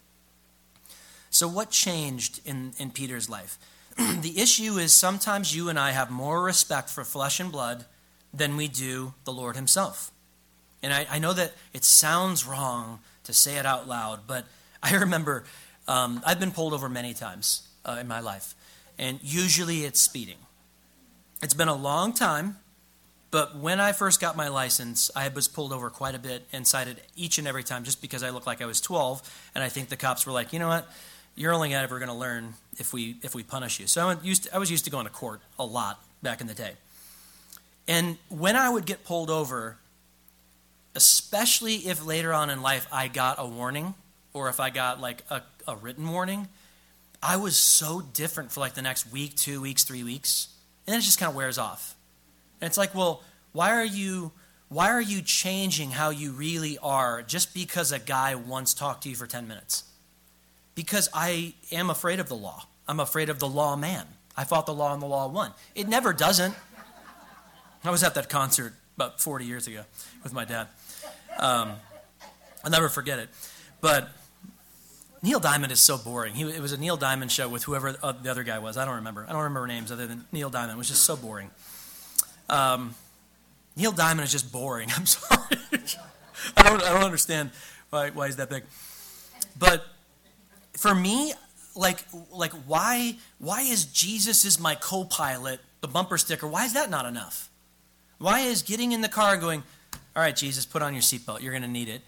So, 1.31 1.47
what 1.47 1.71
changed 1.71 2.39
in, 2.45 2.73
in 2.77 2.91
Peter's 2.91 3.27
life? 3.27 3.57
the 3.97 4.39
issue 4.39 4.77
is 4.77 4.93
sometimes 4.93 5.55
you 5.55 5.69
and 5.69 5.79
I 5.79 5.91
have 5.91 6.11
more 6.11 6.43
respect 6.43 6.91
for 6.91 7.03
flesh 7.03 7.39
and 7.39 7.51
blood 7.51 7.85
than 8.31 8.57
we 8.57 8.67
do 8.67 9.15
the 9.23 9.33
Lord 9.33 9.55
Himself. 9.55 10.11
And 10.83 10.93
I, 10.93 11.07
I 11.09 11.17
know 11.17 11.33
that 11.33 11.53
it 11.73 11.83
sounds 11.83 12.45
wrong 12.45 12.99
to 13.23 13.33
say 13.33 13.57
it 13.57 13.65
out 13.65 13.87
loud, 13.87 14.27
but 14.27 14.45
I 14.83 14.95
remember 14.95 15.45
um, 15.91 16.21
I've 16.25 16.39
been 16.39 16.51
pulled 16.51 16.73
over 16.73 16.87
many 16.89 17.13
times. 17.13 17.67
uh, 17.83 17.97
in 17.99 18.07
my 18.07 18.19
life, 18.19 18.53
and 18.97 19.19
usually 19.23 19.83
it's 19.83 19.99
speeding. 19.99 20.37
It's 21.41 21.53
been 21.53 21.67
a 21.67 21.75
long 21.75 22.13
time, 22.13 22.57
but 23.31 23.57
when 23.57 23.79
I 23.79 23.91
first 23.91 24.21
got 24.21 24.37
my 24.37 24.47
license, 24.49 25.09
I 25.15 25.29
was 25.29 25.47
pulled 25.47 25.73
over 25.73 25.89
quite 25.89 26.15
a 26.15 26.19
bit 26.19 26.45
and 26.53 26.67
cited 26.67 27.01
each 27.15 27.37
and 27.39 27.47
every 27.47 27.63
time 27.63 27.83
just 27.83 28.01
because 28.01 28.21
I 28.23 28.29
looked 28.29 28.45
like 28.45 28.61
I 28.61 28.65
was 28.65 28.81
12, 28.81 29.49
and 29.55 29.63
I 29.63 29.69
think 29.69 29.89
the 29.89 29.97
cops 29.97 30.25
were 30.25 30.31
like, 30.31 30.53
you 30.53 30.59
know 30.59 30.67
what, 30.67 30.87
you're 31.35 31.53
only 31.53 31.73
ever 31.73 31.97
going 31.97 32.09
to 32.09 32.15
learn 32.15 32.53
if 32.77 32.93
we 32.93 33.15
if 33.23 33.33
we 33.33 33.43
punish 33.43 33.79
you. 33.79 33.87
So 33.87 34.09
I, 34.09 34.17
used 34.21 34.43
to, 34.43 34.55
I 34.55 34.59
was 34.59 34.69
used 34.69 34.85
to 34.85 34.91
going 34.91 35.05
to 35.05 35.11
court 35.11 35.41
a 35.57 35.65
lot 35.65 36.03
back 36.21 36.41
in 36.41 36.47
the 36.47 36.53
day. 36.53 36.73
And 37.87 38.17
when 38.29 38.55
I 38.55 38.69
would 38.69 38.85
get 38.85 39.03
pulled 39.03 39.29
over, 39.29 39.77
especially 40.93 41.75
if 41.75 42.05
later 42.05 42.33
on 42.33 42.49
in 42.49 42.61
life 42.61 42.87
I 42.91 43.07
got 43.07 43.37
a 43.39 43.47
warning 43.47 43.95
or 44.33 44.49
if 44.49 44.59
I 44.59 44.69
got 44.69 45.01
like 45.01 45.23
a, 45.29 45.41
a 45.71 45.75
written 45.75 46.09
warning, 46.09 46.47
I 47.23 47.37
was 47.37 47.57
so 47.57 48.01
different 48.01 48.51
for 48.51 48.59
like 48.59 48.73
the 48.73 48.81
next 48.81 49.11
week, 49.11 49.35
two 49.35 49.61
weeks, 49.61 49.83
three 49.83 50.03
weeks. 50.03 50.49
And 50.85 50.93
then 50.93 50.99
it 50.99 51.03
just 51.03 51.19
kind 51.19 51.29
of 51.29 51.35
wears 51.35 51.57
off. 51.57 51.95
And 52.59 52.67
it's 52.67 52.77
like, 52.77 52.93
well, 52.93 53.23
why 53.51 53.71
are 53.71 53.85
you 53.85 54.31
why 54.69 54.89
are 54.91 55.01
you 55.01 55.21
changing 55.21 55.91
how 55.91 56.11
you 56.11 56.31
really 56.31 56.77
are 56.77 57.21
just 57.23 57.53
because 57.53 57.91
a 57.91 57.99
guy 57.99 58.35
once 58.35 58.73
talked 58.73 59.03
to 59.03 59.09
you 59.09 59.15
for 59.15 59.27
10 59.27 59.45
minutes? 59.45 59.83
Because 60.75 61.09
I 61.13 61.55
am 61.73 61.89
afraid 61.89 62.21
of 62.21 62.29
the 62.29 62.37
law. 62.37 62.67
I'm 62.87 63.01
afraid 63.01 63.27
of 63.27 63.39
the 63.39 63.49
law 63.49 63.75
man. 63.75 64.07
I 64.37 64.45
fought 64.45 64.65
the 64.65 64.73
law 64.73 64.93
and 64.93 65.01
the 65.01 65.07
law 65.07 65.27
won. 65.27 65.51
It 65.75 65.89
never 65.89 66.13
doesn't. 66.13 66.55
I 67.83 67.91
was 67.91 68.01
at 68.03 68.13
that 68.15 68.29
concert 68.29 68.73
about 68.95 69.21
40 69.21 69.43
years 69.43 69.67
ago 69.67 69.83
with 70.23 70.31
my 70.31 70.45
dad. 70.45 70.67
Um, 71.37 71.73
I'll 72.63 72.71
never 72.71 72.87
forget 72.87 73.19
it. 73.19 73.27
But 73.81 74.09
Neil 75.23 75.39
Diamond 75.39 75.71
is 75.71 75.79
so 75.79 75.97
boring. 75.97 76.33
He, 76.33 76.43
it 76.43 76.61
was 76.61 76.71
a 76.71 76.77
Neil 76.77 76.97
Diamond 76.97 77.31
show 77.31 77.47
with 77.47 77.63
whoever 77.63 77.95
uh, 78.01 78.11
the 78.11 78.31
other 78.31 78.43
guy 78.43 78.57
was. 78.59 78.75
I 78.77 78.85
don't 78.85 78.95
remember. 78.95 79.25
I 79.27 79.31
don't 79.31 79.43
remember 79.43 79.67
names 79.67 79.91
other 79.91 80.07
than 80.07 80.25
Neil 80.31 80.49
Diamond. 80.49 80.73
It 80.73 80.77
was 80.77 80.87
just 80.87 81.03
so 81.03 81.15
boring. 81.15 81.51
Um, 82.49 82.95
Neil 83.75 83.91
Diamond 83.91 84.25
is 84.25 84.31
just 84.31 84.51
boring. 84.51 84.89
I'm 84.95 85.05
sorry. 85.05 85.57
I, 86.57 86.63
don't, 86.63 86.83
I 86.83 86.93
don't 86.93 87.03
understand 87.03 87.51
why, 87.91 88.09
why 88.09 88.27
he's 88.27 88.37
that 88.37 88.49
big. 88.49 88.63
But 89.57 89.85
for 90.73 90.95
me, 90.95 91.33
like, 91.75 92.03
like 92.31 92.53
why, 92.65 93.17
why 93.37 93.61
is 93.61 93.85
Jesus 93.85 94.43
is 94.43 94.59
my 94.59 94.73
co-pilot, 94.75 95.59
the 95.81 95.87
bumper 95.87 96.17
sticker, 96.17 96.47
why 96.47 96.65
is 96.65 96.73
that 96.73 96.89
not 96.89 97.05
enough? 97.05 97.49
Why 98.17 98.41
is 98.41 98.63
getting 98.63 98.91
in 98.91 99.01
the 99.01 99.09
car 99.09 99.37
going, 99.37 99.63
all 100.15 100.23
right, 100.23 100.35
Jesus, 100.35 100.65
put 100.65 100.81
on 100.81 100.93
your 100.93 101.01
seatbelt. 101.01 101.41
You're 101.41 101.51
going 101.51 101.61
to 101.61 101.67
need 101.67 101.89
it. 101.89 102.01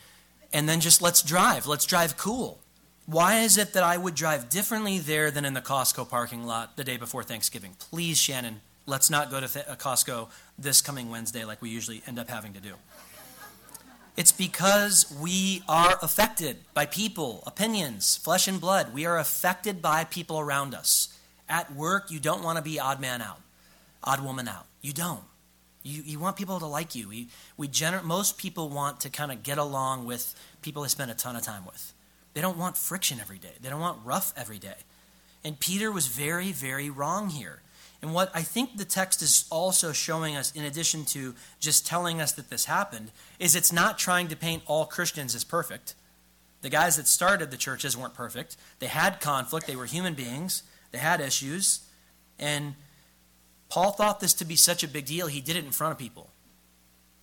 And 0.51 0.67
then 0.67 0.79
just 0.79 1.01
let's 1.01 1.21
drive. 1.21 1.67
Let's 1.67 1.85
drive 1.85 2.17
cool. 2.17 2.59
Why 3.05 3.39
is 3.39 3.57
it 3.57 3.73
that 3.73 3.83
I 3.83 3.97
would 3.97 4.15
drive 4.15 4.49
differently 4.49 4.97
there 4.97 5.29
than 5.29 5.43
in 5.43 5.53
the 5.53 5.61
Costco 5.61 6.09
parking 6.09 6.45
lot 6.45 6.77
the 6.77 6.85
day 6.85 6.95
before 6.95 7.21
Thanksgiving? 7.23 7.75
Please, 7.77 8.17
Shannon, 8.17 8.61
let's 8.85 9.09
not 9.09 9.29
go 9.29 9.41
to 9.41 9.47
th- 9.47 9.65
uh, 9.67 9.75
Costco 9.75 10.29
this 10.57 10.81
coming 10.81 11.09
Wednesday 11.09 11.43
like 11.43 11.61
we 11.61 11.69
usually 11.69 12.01
end 12.07 12.17
up 12.17 12.29
having 12.29 12.53
to 12.53 12.61
do. 12.61 12.75
It's 14.15 14.31
because 14.31 15.13
we 15.19 15.63
are 15.67 15.97
affected 16.01 16.57
by 16.73 16.85
people, 16.85 17.43
opinions, 17.45 18.15
flesh 18.15 18.47
and 18.47 18.61
blood. 18.61 18.93
We 18.93 19.05
are 19.05 19.17
affected 19.17 19.81
by 19.81 20.05
people 20.05 20.39
around 20.39 20.73
us. 20.73 21.09
At 21.49 21.75
work, 21.75 22.09
you 22.09 22.19
don't 22.19 22.43
want 22.43 22.57
to 22.57 22.63
be 22.63 22.79
odd 22.79 23.01
man 23.01 23.21
out, 23.21 23.41
odd 24.03 24.23
woman 24.23 24.47
out. 24.47 24.65
You 24.81 24.93
don't. 24.93 25.23
You, 25.81 26.03
you 26.03 26.19
want 26.19 26.37
people 26.37 26.59
to 26.59 26.67
like 26.67 26.95
you. 26.95 27.09
We, 27.09 27.27
we 27.57 27.67
gener- 27.67 28.03
most 28.03 28.37
people 28.37 28.69
want 28.69 29.01
to 29.01 29.09
kind 29.09 29.31
of 29.31 29.43
get 29.43 29.57
along 29.57 30.05
with 30.05 30.33
people 30.61 30.83
they 30.83 30.89
spend 30.89 31.11
a 31.11 31.15
ton 31.15 31.35
of 31.35 31.41
time 31.41 31.65
with. 31.65 31.91
They 32.33 32.41
don't 32.41 32.57
want 32.57 32.77
friction 32.77 33.19
every 33.19 33.37
day, 33.37 33.53
they 33.61 33.69
don't 33.69 33.81
want 33.81 33.99
rough 34.03 34.33
every 34.35 34.59
day. 34.59 34.75
And 35.43 35.59
Peter 35.59 35.91
was 35.91 36.07
very, 36.07 36.51
very 36.51 36.89
wrong 36.89 37.29
here. 37.29 37.61
And 38.01 38.13
what 38.13 38.31
I 38.33 38.41
think 38.41 38.77
the 38.77 38.85
text 38.85 39.21
is 39.21 39.45
also 39.49 39.93
showing 39.93 40.35
us, 40.35 40.51
in 40.53 40.65
addition 40.65 41.05
to 41.05 41.35
just 41.59 41.87
telling 41.87 42.19
us 42.19 42.33
that 42.33 42.49
this 42.49 42.65
happened, 42.65 43.11
is 43.39 43.55
it's 43.55 43.71
not 43.71 43.97
trying 43.97 44.27
to 44.27 44.35
paint 44.35 44.63
all 44.65 44.85
Christians 44.85 45.35
as 45.35 45.45
perfect. 45.45 45.95
The 46.61 46.69
guys 46.69 46.97
that 46.97 47.07
started 47.07 47.49
the 47.49 47.57
churches 47.57 47.95
weren't 47.95 48.13
perfect. 48.13 48.57
They 48.79 48.87
had 48.87 49.21
conflict, 49.21 49.67
they 49.67 49.75
were 49.75 49.85
human 49.85 50.15
beings, 50.15 50.63
they 50.91 50.97
had 50.97 51.21
issues. 51.21 51.81
And 52.39 52.75
Paul 53.69 53.91
thought 53.91 54.19
this 54.19 54.33
to 54.35 54.45
be 54.45 54.55
such 54.55 54.83
a 54.83 54.87
big 54.87 55.05
deal, 55.05 55.27
he 55.27 55.41
did 55.41 55.55
it 55.55 55.65
in 55.65 55.71
front 55.71 55.93
of 55.93 55.97
people. 55.97 56.29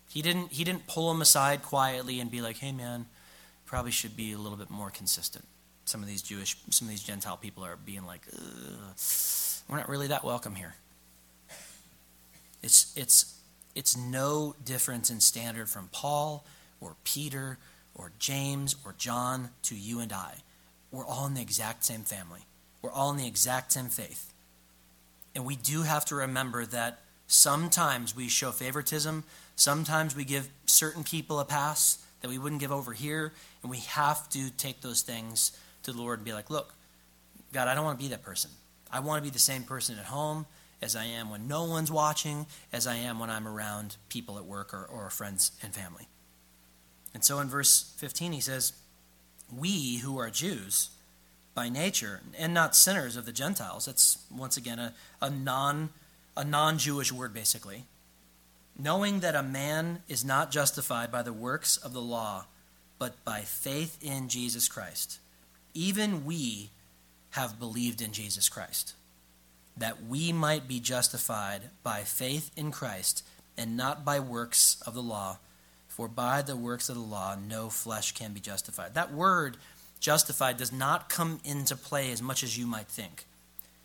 He 0.09 0.23
didn't, 0.23 0.52
he 0.52 0.64
didn't 0.64 0.87
pull 0.87 1.12
them 1.12 1.23
aside 1.23 1.62
quietly 1.62 2.21
and 2.21 2.31
be 2.31 2.40
like, 2.40 2.57
hey 2.57 2.73
man, 2.73 3.07
probably 3.71 3.93
should 3.93 4.17
be 4.17 4.33
a 4.33 4.37
little 4.37 4.59
bit 4.59 4.69
more 4.69 4.91
consistent. 4.91 5.45
Some 5.85 6.03
of 6.03 6.09
these 6.09 6.23
Jewish, 6.23 6.57
some 6.71 6.89
of 6.89 6.91
these 6.91 7.05
Gentile 7.05 7.37
people 7.37 7.65
are 7.65 7.77
being 7.77 8.05
like, 8.05 8.23
we're 9.69 9.77
not 9.77 9.89
really 9.89 10.09
that 10.09 10.25
welcome 10.25 10.57
here. 10.57 10.75
It's, 12.65 12.93
it's, 12.97 13.37
it's 13.77 13.97
no 13.97 14.57
difference 14.65 15.09
in 15.09 15.21
standard 15.21 15.69
from 15.69 15.89
Paul 15.93 16.45
or 16.81 16.97
Peter 17.05 17.59
or 17.95 18.11
James 18.19 18.75
or 18.85 18.97
John 18.99 19.50
to 19.62 19.77
you 19.77 20.00
and 20.00 20.12
I. 20.12 20.39
We're 20.91 21.07
all 21.07 21.29
in 21.29 21.35
the 21.35 21.43
exact 21.43 21.85
same 21.85 22.03
family. 22.03 22.41
We're 22.83 22.91
all 22.91 23.12
in 23.12 23.19
the 23.19 23.29
exact 23.29 23.71
same 23.71 23.87
faith. 23.87 24.33
And 25.37 25.45
we 25.45 25.55
do 25.55 25.83
have 25.83 26.05
to 26.07 26.17
remember 26.17 26.67
that 26.67 26.99
sometimes 27.29 28.17
we 28.17 28.27
show 28.27 28.50
favoritism, 28.50 29.23
sometimes 29.55 30.17
we 30.17 30.25
give 30.25 30.49
certain 30.67 31.05
people 31.05 31.39
a 31.39 31.45
pass, 31.45 32.05
that 32.21 32.29
we 32.29 32.39
wouldn't 32.39 32.61
give 32.61 32.73
over 32.73 32.93
here. 32.93 33.33
And 33.62 33.71
we 33.71 33.79
have 33.79 34.29
to 34.31 34.50
take 34.50 34.81
those 34.81 35.03
things 35.03 35.53
to 35.83 35.93
the 35.93 35.99
Lord 35.99 36.19
and 36.19 36.25
be 36.25 36.33
like, 36.33 36.50
look, 36.50 36.75
God, 37.53 37.69
I 37.69 37.75
don't 37.75 37.85
want 37.85 37.99
to 37.99 38.05
be 38.05 38.11
that 38.11 38.23
person. 38.23 38.50
I 38.93 39.00
want 39.00 39.23
to 39.23 39.29
be 39.29 39.33
the 39.33 39.39
same 39.39 39.62
person 39.62 39.99
at 39.99 40.07
home 40.07 40.47
as 40.83 40.97
I 40.97 41.05
am 41.05 41.31
when 41.31 41.47
no 41.47 41.65
one's 41.65 41.91
watching, 41.91 42.47
as 42.73 42.87
I 42.87 42.97
am 42.97 43.19
when 43.19 43.31
I'm 43.31 43.47
around 43.47 43.97
people 44.09 44.39
at 44.39 44.45
work 44.45 44.73
or, 44.73 44.85
or 44.85 45.11
friends 45.11 45.53
and 45.62 45.75
family. 45.75 46.09
And 47.12 47.25
so 47.25 47.39
in 47.41 47.49
verse 47.49 47.93
15, 47.99 48.33
he 48.33 48.41
says, 48.41 48.73
We 49.55 49.99
who 49.99 50.19
are 50.19 50.31
Jews 50.31 50.91
by 51.55 51.69
nature 51.69 52.21
and 52.39 52.55
not 52.55 52.77
sinners 52.77 53.17
of 53.17 53.27
the 53.27 53.33
Gentiles, 53.33 53.87
that's 53.87 54.19
once 54.31 54.57
again 54.57 54.79
a, 54.79 54.95
a 55.21 55.29
non 55.29 55.91
a 56.37 56.45
non 56.45 56.79
Jewish 56.79 57.12
word 57.12 57.35
basically 57.35 57.85
knowing 58.83 59.21
that 59.21 59.35
a 59.35 59.43
man 59.43 60.03
is 60.09 60.25
not 60.25 60.51
justified 60.51 61.11
by 61.11 61.23
the 61.23 61.33
works 61.33 61.77
of 61.77 61.93
the 61.93 62.01
law, 62.01 62.47
but 62.99 63.25
by 63.25 63.41
faith 63.41 63.99
in 64.03 64.29
Jesus 64.29 64.69
Christ. 64.69 65.19
Even 65.75 66.25
we 66.25 66.71
have 67.31 67.59
believed 67.59 68.01
in 68.01 68.13
Jesus 68.13 68.49
Christ, 68.49 68.95
that 69.77 70.05
we 70.05 70.33
might 70.33 70.67
be 70.67 70.81
justified 70.81 71.63
by 71.83 72.03
faith 72.03 72.51
in 72.57 72.71
Christ 72.71 73.25
and 73.57 73.77
not 73.77 74.05
by 74.05 74.21
works 74.21 74.83
of 74.87 74.95
the 74.95 75.03
law. 75.03 75.39
For 75.89 76.09
by 76.09 76.43
the 76.43 76.57
works 76.57 76.89
of 76.89 76.95
the 76.95 77.03
law, 77.03 77.37
no 77.37 77.69
flesh 77.69 78.13
can 78.13 78.33
be 78.33 78.41
justified. 78.41 78.95
That 78.95 79.13
word, 79.13 79.57
justified, 79.99 80.57
does 80.57 80.73
not 80.73 81.09
come 81.09 81.41
into 81.45 81.77
play 81.77 82.11
as 82.11 82.23
much 82.23 82.43
as 82.43 82.57
you 82.57 82.67
might 82.67 82.89
think. 82.89 83.27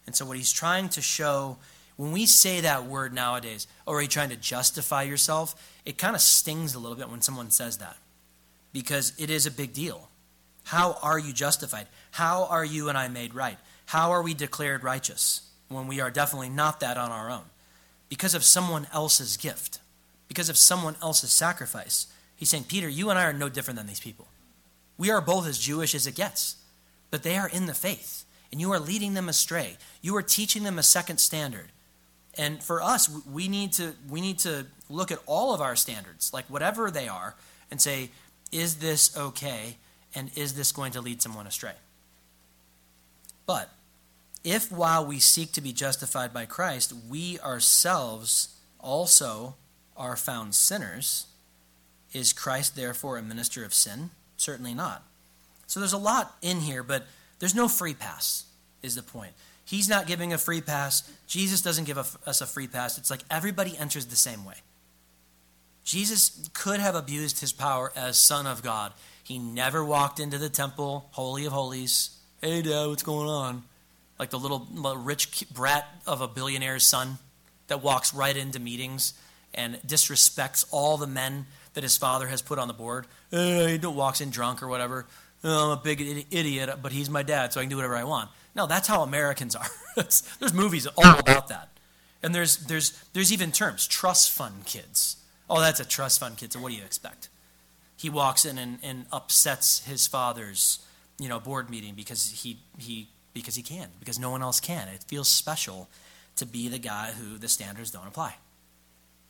And 0.06 0.16
so, 0.16 0.26
what 0.26 0.38
he's 0.38 0.54
trying 0.54 0.90
to 0.90 1.02
show 1.02 1.58
when 1.98 2.12
we 2.12 2.26
say 2.26 2.62
that 2.62 2.86
word 2.86 3.14
nowadays, 3.14 3.68
oh, 3.88 3.94
are 3.94 4.02
you 4.02 4.08
trying 4.08 4.30
to 4.30 4.36
justify 4.36 5.04
yourself? 5.04 5.56
It 5.86 5.98
kind 5.98 6.16
of 6.16 6.22
stings 6.22 6.76
a 6.76 6.80
little 6.80 6.98
bit 6.98 7.10
when 7.10 7.22
someone 7.22 7.52
says 7.52 7.78
that 7.78 7.98
because 8.74 9.14
it 9.18 9.30
is 9.30 9.46
a 9.46 9.52
big 9.52 9.72
deal. 9.74 10.10
How 10.66 10.98
are 11.02 11.20
you 11.20 11.32
justified? 11.32 11.88
How 12.12 12.46
are 12.46 12.66
you 12.66 12.90
and 12.90 12.98
I 12.98 13.08
made 13.08 13.34
right? 13.34 13.58
How 13.86 14.12
are 14.12 14.22
we 14.22 14.34
declared 14.34 14.84
righteous 14.84 15.42
when 15.70 15.88
we 15.88 16.02
are 16.02 16.12
definitely 16.12 16.50
not 16.50 16.80
that 16.82 16.98
on 16.98 17.12
our 17.12 17.30
own? 17.30 17.44
Because 18.10 18.36
of 18.36 18.44
someone 18.44 18.88
else's 18.92 19.38
gift, 19.38 19.80
because 20.28 20.50
of 20.50 20.58
someone 20.58 20.96
else's 21.02 21.32
sacrifice. 21.32 22.08
He's 22.36 22.50
saying, 22.50 22.66
Peter, 22.66 22.90
you 22.90 23.10
and 23.10 23.18
I 23.18 23.26
are 23.26 23.34
no 23.34 23.48
different 23.48 23.78
than 23.78 23.88
these 23.88 24.00
people. 24.00 24.28
We 24.98 25.12
are 25.12 25.22
both 25.22 25.48
as 25.48 25.58
Jewish 25.58 25.96
as 25.96 26.08
it 26.08 26.16
gets, 26.16 26.58
but 27.12 27.24
they 27.24 27.38
are 27.38 27.48
in 27.48 27.66
the 27.68 27.74
faith, 27.74 28.26
and 28.52 28.60
you 28.60 28.72
are 28.72 28.80
leading 28.80 29.14
them 29.14 29.30
astray. 29.30 29.78
You 30.02 30.16
are 30.18 30.22
teaching 30.22 30.64
them 30.64 30.78
a 30.78 30.84
second 30.84 31.20
standard. 31.20 31.72
And 32.38 32.62
for 32.62 32.82
us, 32.82 33.10
we 33.32 33.48
need 33.48 33.74
to 33.74 33.94
we 34.10 34.22
need 34.22 34.40
to 34.40 34.66
look 34.90 35.12
at 35.12 35.20
all 35.26 35.54
of 35.54 35.62
our 35.62 35.76
standards, 35.76 36.34
like 36.34 36.46
whatever 36.46 36.92
they 36.92 37.08
are, 37.08 37.36
and 37.72 37.82
say, 37.82 38.10
is 38.52 38.76
this 38.76 39.16
okay? 39.18 39.78
And 40.14 40.32
is 40.36 40.54
this 40.54 40.72
going 40.72 40.92
to 40.94 41.02
lead 41.02 41.22
someone 41.22 41.48
astray? 41.48 41.74
But 43.46 43.70
if 44.44 44.72
while 44.72 45.06
we 45.06 45.20
seek 45.20 45.52
to 45.54 45.62
be 45.62 45.74
justified 45.74 46.34
by 46.34 46.46
Christ, 46.46 46.94
we 47.10 47.40
ourselves 47.40 48.56
also 48.80 49.56
are 49.98 50.16
found 50.16 50.56
sinners, 50.56 51.26
is 52.14 52.32
Christ 52.32 52.76
therefore 52.76 53.18
a 53.18 53.24
minister 53.24 53.66
of 53.66 53.74
sin? 53.74 54.12
Certainly 54.38 54.74
not. 54.74 55.04
So 55.68 55.80
there's 55.80 55.94
a 55.94 55.98
lot 55.98 56.36
in 56.42 56.62
here, 56.62 56.84
but 56.84 57.08
there's 57.40 57.56
no 57.56 57.68
free 57.68 57.94
pass, 57.94 58.46
is 58.82 58.96
the 58.96 59.04
point. 59.04 59.34
He's 59.66 59.90
not 59.90 60.08
giving 60.08 60.32
a 60.32 60.38
free 60.38 60.62
pass. 60.62 61.10
Jesus 61.28 61.62
doesn't 61.62 61.86
give 61.86 61.98
us 61.98 62.42
a 62.42 62.46
free 62.46 62.68
pass. 62.68 62.98
It's 62.98 63.10
like 63.10 63.22
everybody 63.30 63.76
enters 63.78 64.06
the 64.06 64.16
same 64.16 64.46
way. 64.46 64.56
Jesus 65.84 66.50
could 66.54 66.80
have 66.80 66.96
abused 66.96 67.42
his 67.42 67.52
power 67.52 67.92
as 67.96 68.18
Son 68.18 68.48
of 68.48 68.64
God. 68.64 68.94
He 69.24 69.40
never 69.40 69.84
walked 69.84 70.20
into 70.20 70.38
the 70.38 70.50
temple, 70.50 71.10
Holy 71.12 71.46
of 71.46 71.54
Holies. 71.54 72.12
Hey, 72.42 72.62
Dad, 72.62 72.88
what's 72.88 73.04
going 73.04 73.28
on? 73.28 73.64
like 74.20 74.30
the 74.30 74.40
little, 74.40 74.68
rich 74.98 75.46
brat 75.54 75.88
of 76.06 76.22
a 76.22 76.28
billionaire's 76.28 76.84
son 76.84 77.18
that 77.68 77.82
walks 77.84 78.14
right 78.14 78.36
into 78.36 78.60
meetings 78.60 79.14
and 79.54 79.76
disrespects 79.86 80.66
all 80.72 80.98
the 80.98 81.08
men 81.08 81.46
that 81.74 81.84
his 81.84 81.98
father 81.98 82.28
has 82.28 82.42
put 82.42 82.60
on 82.60 82.68
the 82.68 82.74
board. 82.74 83.08
Uh, 83.32 83.66
he 83.68 83.78
walks 83.78 84.22
in 84.22 84.30
drunk 84.30 84.64
or 84.64 84.68
whatever. 84.68 85.06
Oh, 85.44 85.72
I'm 85.72 85.78
a 85.78 85.82
big 85.82 86.02
idiot, 86.32 86.70
but 86.82 86.92
he's 86.92 87.10
my 87.10 87.24
dad, 87.24 87.54
so 87.54 87.60
I 87.60 87.64
can 87.64 87.70
do 87.70 87.76
whatever 87.76 87.96
I 87.96 88.04
want. 88.04 88.30
No, 88.56 88.66
that's 88.66 88.88
how 88.88 89.04
Americans 89.04 89.56
are. 89.56 89.68
there's 89.96 90.54
movies 90.54 90.88
all 90.88 91.20
about 91.20 91.50
that. 91.50 91.70
And 92.24 92.34
there's, 92.34 92.58
there's, 92.58 93.04
there's 93.14 93.32
even 93.32 93.52
terms 93.52 93.86
trust 93.86 94.32
fund 94.32 94.66
kids. 94.66 95.18
Oh, 95.50 95.60
that's 95.60 95.80
a 95.80 95.86
trust 95.86 96.20
fund 96.20 96.38
kid, 96.38 96.54
so 96.54 96.60
what 96.60 96.72
do 96.72 96.78
you 96.78 96.84
expect? 96.84 97.30
He 97.98 98.10
walks 98.10 98.46
in 98.46 98.58
and, 98.58 98.80
and 98.82 99.06
upsets 99.12 99.86
his 99.86 100.08
father's 100.08 100.80
you 101.20 101.30
know, 101.30 101.40
board 101.40 101.70
meeting 101.70 101.94
because 101.96 102.42
he, 102.44 102.58
he, 102.78 103.08
because 103.34 103.56
he 103.56 103.62
can, 103.62 103.90
because 104.00 104.20
no 104.20 104.32
one 104.32 104.42
else 104.42 104.60
can. 104.60 104.88
It 104.88 105.04
feels 105.08 105.28
special 105.28 105.90
to 106.38 106.46
be 106.46 106.68
the 106.68 106.80
guy 106.80 107.12
who 107.12 107.38
the 107.38 107.48
standards 107.48 107.92
don't 107.92 108.08
apply. 108.08 108.36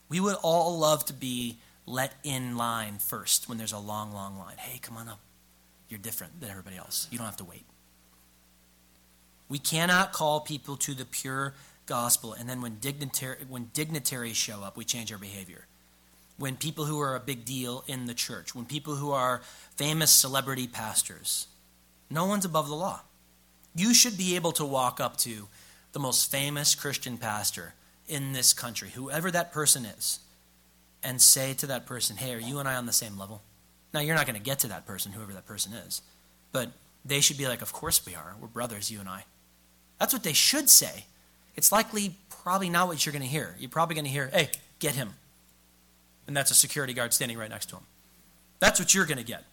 We 0.10 0.20
would 0.20 0.36
all 0.42 0.78
love 0.78 1.06
to 1.06 1.14
be 1.14 1.58
let 1.86 2.14
in 2.24 2.58
line 2.58 2.98
first 2.98 3.48
when 3.48 3.58
there's 3.58 3.72
a 3.72 3.80
long, 3.80 4.14
long 4.14 4.38
line. 4.38 4.58
Hey, 4.58 4.80
come 4.80 4.98
on 4.98 5.08
up. 5.08 5.20
You're 5.90 6.00
different 6.00 6.40
than 6.40 6.50
everybody 6.50 6.78
else. 6.78 7.08
You 7.12 7.18
don't 7.18 7.26
have 7.26 7.38
to 7.38 7.44
wait. 7.44 7.64
We 9.48 9.60
cannot 9.60 10.12
call 10.12 10.40
people 10.40 10.76
to 10.78 10.94
the 10.94 11.06
pure 11.06 11.54
gospel, 11.86 12.34
and 12.34 12.50
then 12.50 12.62
when, 12.62 12.78
dignitary, 12.80 13.38
when 13.48 13.70
dignitaries 13.74 14.38
show 14.38 14.64
up, 14.64 14.76
we 14.76 14.86
change 14.86 15.12
our 15.12 15.18
behavior. 15.18 15.68
When 16.38 16.58
people 16.58 16.86
who 16.86 17.00
are 17.00 17.16
a 17.16 17.20
big 17.20 17.46
deal 17.46 17.84
in 17.88 18.08
the 18.08 18.14
church, 18.14 18.56
when 18.56 18.66
people 18.66 18.96
who 18.96 19.12
are 19.12 19.42
famous 19.76 20.12
celebrity 20.12 20.68
pastors, 20.68 21.48
no 22.10 22.26
one's 22.26 22.46
above 22.46 22.68
the 22.68 22.76
law. 22.76 23.02
You 23.76 23.94
should 23.94 24.18
be 24.18 24.36
able 24.36 24.52
to 24.54 24.66
walk 24.66 25.00
up 25.00 25.18
to 25.18 25.48
the 25.94 26.00
most 26.00 26.30
famous 26.30 26.76
Christian 26.76 27.18
pastor 27.18 27.74
in 28.08 28.34
this 28.34 28.54
country, 28.54 28.90
whoever 28.90 29.32
that 29.32 29.52
person 29.52 29.86
is, 29.86 30.20
and 31.04 31.22
say 31.22 31.54
to 31.54 31.68
that 31.68 31.86
person, 31.86 32.18
Hey, 32.18 32.34
are 32.34 32.40
you 32.40 32.60
and 32.60 32.68
I 32.68 32.76
on 32.76 32.86
the 32.86 32.94
same 32.94 33.18
level? 33.18 33.42
Now, 33.94 34.02
you're 34.02 34.16
not 34.16 34.26
going 34.26 34.38
to 34.38 34.42
get 34.42 34.60
to 34.60 34.68
that 34.68 34.86
person, 34.86 35.14
whoever 35.14 35.34
that 35.34 35.48
person 35.48 35.74
is, 35.74 36.02
but 36.52 36.72
they 37.06 37.22
should 37.22 37.38
be 37.38 37.48
like, 37.48 37.62
Of 37.62 37.74
course 37.74 38.06
we 38.06 38.16
are. 38.16 38.36
We're 38.40 38.48
brothers, 38.48 38.92
you 38.92 39.00
and 39.00 39.10
I. 39.10 39.26
That's 40.00 40.14
what 40.14 40.24
they 40.24 40.34
should 40.34 40.70
say. 40.70 41.06
It's 41.56 41.72
likely 41.72 42.16
probably 42.30 42.70
not 42.70 42.88
what 42.88 43.06
you're 43.06 43.14
going 43.14 43.22
to 43.22 43.28
hear. 43.28 43.56
You're 43.60 43.70
probably 43.70 43.96
going 43.96 44.06
to 44.06 44.12
hear, 44.12 44.30
Hey, 44.34 44.50
get 44.80 44.96
him. 44.96 45.14
And 46.28 46.36
that's 46.36 46.52
a 46.52 46.56
security 46.56 46.94
guard 46.94 47.14
standing 47.14 47.38
right 47.38 47.50
next 47.50 47.68
to 47.70 47.78
him. 47.78 47.84
That's 48.60 48.80
what 48.80 48.94
you're 48.94 49.06
going 49.06 49.18
to 49.18 49.24
get. 49.24 49.44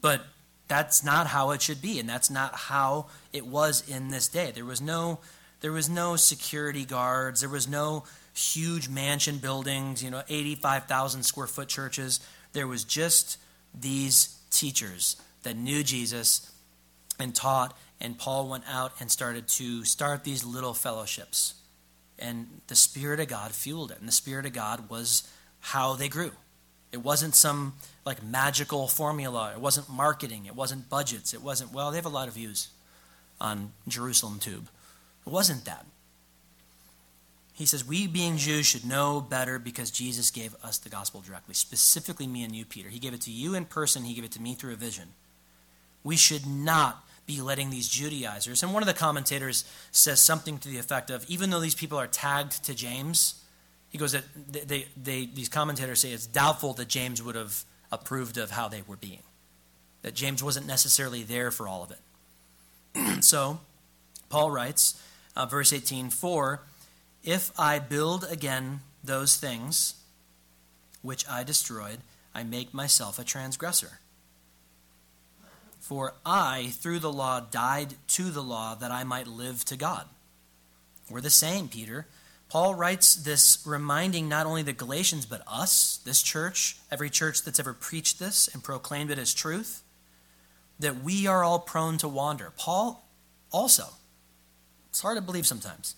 But 0.00 0.22
that's 0.68 1.02
not 1.02 1.26
how 1.26 1.50
it 1.50 1.60
should 1.62 1.82
be, 1.82 1.98
and 1.98 2.08
that's 2.08 2.30
not 2.30 2.54
how 2.54 3.06
it 3.32 3.46
was 3.46 3.88
in 3.88 4.08
this 4.08 4.28
day. 4.28 4.52
There 4.54 4.64
was 4.64 4.80
no 4.80 5.18
there 5.60 5.72
was 5.72 5.90
no 5.90 6.16
security 6.16 6.84
guards. 6.84 7.40
There 7.40 7.50
was 7.50 7.68
no 7.68 8.04
huge 8.32 8.88
mansion 8.88 9.38
buildings, 9.38 10.02
you 10.02 10.10
know, 10.10 10.22
85,000 10.28 11.22
square 11.22 11.46
foot 11.46 11.68
churches. 11.68 12.20
There 12.52 12.66
was 12.66 12.84
just 12.84 13.38
these 13.78 14.38
teachers 14.50 15.16
that 15.42 15.56
knew 15.56 15.82
Jesus 15.82 16.50
and 17.18 17.34
taught, 17.34 17.76
and 18.00 18.18
Paul 18.18 18.48
went 18.48 18.64
out 18.68 18.92
and 19.00 19.10
started 19.10 19.46
to 19.48 19.84
start 19.84 20.24
these 20.24 20.44
little 20.44 20.74
fellowships. 20.74 21.54
And 22.18 22.60
the 22.66 22.76
Spirit 22.76 23.20
of 23.20 23.28
God 23.28 23.52
fueled 23.52 23.90
it, 23.90 23.98
and 23.98 24.08
the 24.08 24.12
Spirit 24.12 24.46
of 24.46 24.52
God 24.52 24.88
was 24.88 25.28
how 25.60 25.94
they 25.94 26.08
grew. 26.08 26.32
It 26.92 26.98
wasn't 26.98 27.34
some 27.34 27.74
like 28.04 28.22
magical 28.22 28.88
formula. 28.88 29.52
It 29.54 29.60
wasn't 29.60 29.88
marketing. 29.88 30.46
It 30.46 30.56
wasn't 30.56 30.88
budgets. 30.88 31.32
It 31.32 31.42
wasn't, 31.42 31.72
well, 31.72 31.90
they 31.90 31.96
have 31.96 32.06
a 32.06 32.10
lot 32.10 32.28
of 32.28 32.34
views 32.34 32.68
on 33.40 33.72
Jerusalem 33.86 34.38
Tube. 34.40 34.68
It 35.26 35.30
wasn't 35.30 35.64
that. 35.66 35.86
He 37.54 37.66
says, 37.66 37.86
We 37.86 38.06
being 38.06 38.38
Jews 38.38 38.66
should 38.66 38.84
know 38.86 39.20
better 39.20 39.58
because 39.58 39.90
Jesus 39.90 40.30
gave 40.30 40.56
us 40.64 40.78
the 40.78 40.88
gospel 40.88 41.20
directly, 41.20 41.54
specifically 41.54 42.26
me 42.26 42.42
and 42.42 42.56
you, 42.56 42.64
Peter. 42.64 42.88
He 42.88 42.98
gave 42.98 43.14
it 43.14 43.20
to 43.22 43.30
you 43.30 43.54
in 43.54 43.66
person, 43.66 44.04
He 44.04 44.14
gave 44.14 44.24
it 44.24 44.32
to 44.32 44.42
me 44.42 44.54
through 44.54 44.72
a 44.72 44.76
vision. 44.76 45.08
We 46.02 46.16
should 46.16 46.46
not 46.46 47.04
be 47.26 47.40
letting 47.40 47.70
these 47.70 47.88
Judaizers, 47.88 48.62
and 48.62 48.72
one 48.72 48.82
of 48.82 48.86
the 48.86 48.94
commentators 48.94 49.64
says 49.92 50.20
something 50.20 50.58
to 50.58 50.68
the 50.68 50.78
effect 50.78 51.10
of 51.10 51.24
even 51.28 51.50
though 51.50 51.60
these 51.60 51.74
people 51.74 51.98
are 51.98 52.06
tagged 52.06 52.64
to 52.64 52.74
James, 52.74 53.42
he 53.90 53.98
goes 53.98 54.12
that 54.12 54.24
they, 54.50 54.60
they, 54.60 54.86
they, 55.00 55.26
these 55.26 55.48
commentators 55.48 56.00
say 56.00 56.12
it's 56.12 56.26
doubtful 56.26 56.72
that 56.74 56.88
James 56.88 57.22
would 57.22 57.34
have 57.34 57.64
approved 57.92 58.38
of 58.38 58.52
how 58.52 58.68
they 58.68 58.82
were 58.86 58.96
being, 58.96 59.22
that 60.02 60.14
James 60.14 60.42
wasn't 60.42 60.66
necessarily 60.66 61.22
there 61.22 61.50
for 61.50 61.68
all 61.68 61.82
of 61.82 61.90
it. 61.90 63.24
so, 63.24 63.60
Paul 64.28 64.50
writes, 64.50 65.00
uh, 65.36 65.46
verse 65.46 65.72
18, 65.72 66.10
For 66.10 66.62
if 67.22 67.52
I 67.58 67.78
build 67.78 68.26
again 68.30 68.80
those 69.02 69.36
things 69.36 69.94
which 71.02 71.28
I 71.28 71.42
destroyed, 71.42 71.98
I 72.34 72.44
make 72.44 72.72
myself 72.72 73.18
a 73.18 73.24
transgressor. 73.24 73.98
For 75.90 76.14
I, 76.24 76.68
through 76.74 77.00
the 77.00 77.12
law, 77.12 77.40
died 77.40 77.94
to 78.10 78.30
the 78.30 78.44
law 78.44 78.76
that 78.76 78.92
I 78.92 79.02
might 79.02 79.26
live 79.26 79.64
to 79.64 79.76
God. 79.76 80.06
We're 81.10 81.20
the 81.20 81.30
same, 81.30 81.66
Peter. 81.66 82.06
Paul 82.48 82.76
writes 82.76 83.16
this 83.16 83.58
reminding 83.66 84.28
not 84.28 84.46
only 84.46 84.62
the 84.62 84.72
Galatians, 84.72 85.26
but 85.26 85.42
us, 85.48 85.98
this 86.04 86.22
church, 86.22 86.76
every 86.92 87.10
church 87.10 87.42
that's 87.42 87.58
ever 87.58 87.72
preached 87.72 88.20
this 88.20 88.48
and 88.54 88.62
proclaimed 88.62 89.10
it 89.10 89.18
as 89.18 89.34
truth, 89.34 89.82
that 90.78 91.02
we 91.02 91.26
are 91.26 91.42
all 91.42 91.58
prone 91.58 91.98
to 91.98 92.08
wander. 92.08 92.52
Paul 92.56 93.04
also 93.50 93.86
it's 94.90 95.00
hard 95.00 95.18
to 95.18 95.22
believe 95.22 95.44
sometimes. 95.44 95.96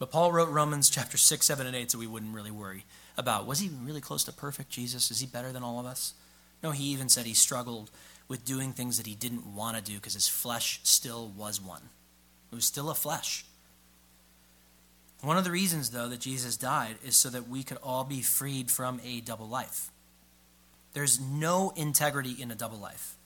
But 0.00 0.10
Paul 0.10 0.32
wrote 0.32 0.48
Romans 0.48 0.90
chapter 0.90 1.16
6, 1.16 1.46
7, 1.46 1.64
and 1.64 1.76
8 1.76 1.92
so 1.92 1.98
we 2.00 2.08
wouldn't 2.08 2.34
really 2.34 2.50
worry 2.50 2.86
about 3.16 3.46
was 3.46 3.60
he 3.60 3.70
really 3.84 4.00
close 4.00 4.24
to 4.24 4.32
perfect 4.32 4.70
Jesus? 4.70 5.12
Is 5.12 5.20
he 5.20 5.28
better 5.28 5.52
than 5.52 5.62
all 5.62 5.78
of 5.78 5.86
us? 5.86 6.14
No, 6.60 6.72
he 6.72 6.86
even 6.86 7.08
said 7.08 7.24
he 7.24 7.34
struggled 7.34 7.88
with 8.28 8.44
doing 8.44 8.72
things 8.72 8.98
that 8.98 9.06
he 9.06 9.14
didn't 9.14 9.54
want 9.54 9.76
to 9.76 9.82
do 9.82 9.96
because 9.96 10.14
his 10.14 10.28
flesh 10.28 10.80
still 10.84 11.32
was 11.36 11.60
one. 11.60 11.82
It 12.52 12.54
was 12.54 12.64
still 12.64 12.90
a 12.90 12.94
flesh. 12.94 13.44
One 15.20 15.36
of 15.36 15.44
the 15.44 15.50
reasons, 15.50 15.90
though, 15.90 16.08
that 16.08 16.20
Jesus 16.20 16.56
died 16.56 16.96
is 17.04 17.16
so 17.16 17.28
that 17.30 17.48
we 17.48 17.62
could 17.62 17.78
all 17.82 18.04
be 18.04 18.20
freed 18.20 18.70
from 18.70 19.00
a 19.04 19.20
double 19.20 19.48
life. 19.48 19.90
There's 20.92 21.20
no 21.20 21.72
integrity 21.76 22.40
in 22.40 22.50
a 22.50 22.54
double 22.54 22.78
life. 22.78 23.16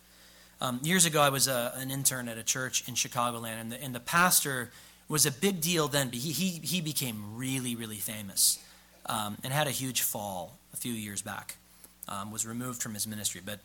Um, 0.60 0.80
years 0.82 1.04
ago, 1.04 1.20
I 1.20 1.28
was 1.28 1.48
a, 1.48 1.72
an 1.76 1.90
intern 1.90 2.28
at 2.28 2.38
a 2.38 2.42
church 2.42 2.88
in 2.88 2.94
Chicagoland, 2.94 3.60
and 3.60 3.72
the, 3.72 3.82
and 3.82 3.94
the 3.94 4.00
pastor 4.00 4.70
was 5.08 5.26
a 5.26 5.32
big 5.32 5.60
deal 5.60 5.88
then, 5.88 6.08
but 6.08 6.18
he, 6.18 6.32
he, 6.32 6.48
he 6.64 6.80
became 6.80 7.36
really, 7.36 7.74
really 7.74 7.96
famous 7.96 8.58
um, 9.06 9.36
and 9.44 9.52
had 9.52 9.66
a 9.66 9.70
huge 9.70 10.00
fall 10.02 10.58
a 10.72 10.76
few 10.76 10.92
years 10.92 11.20
back. 11.20 11.56
Um, 12.08 12.32
was 12.32 12.46
removed 12.46 12.82
from 12.82 12.94
his 12.94 13.06
ministry, 13.06 13.40
but 13.44 13.60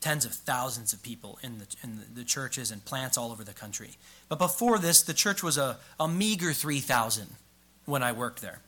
tens 0.00 0.24
of 0.24 0.32
thousands 0.32 0.92
of 0.92 1.02
people 1.02 1.38
in 1.42 1.58
the, 1.58 1.66
in 1.82 2.00
the, 2.14 2.24
churches 2.24 2.70
and 2.70 2.84
plants 2.84 3.18
all 3.18 3.32
over 3.32 3.42
the 3.42 3.52
country. 3.52 3.90
But 4.28 4.38
before 4.38 4.78
this, 4.78 5.02
the 5.02 5.14
church 5.14 5.42
was 5.42 5.58
a, 5.58 5.78
a 5.98 6.06
meager 6.06 6.52
3,000 6.52 7.26
when 7.84 8.02
I 8.02 8.12
worked 8.12 8.40
there, 8.40 8.60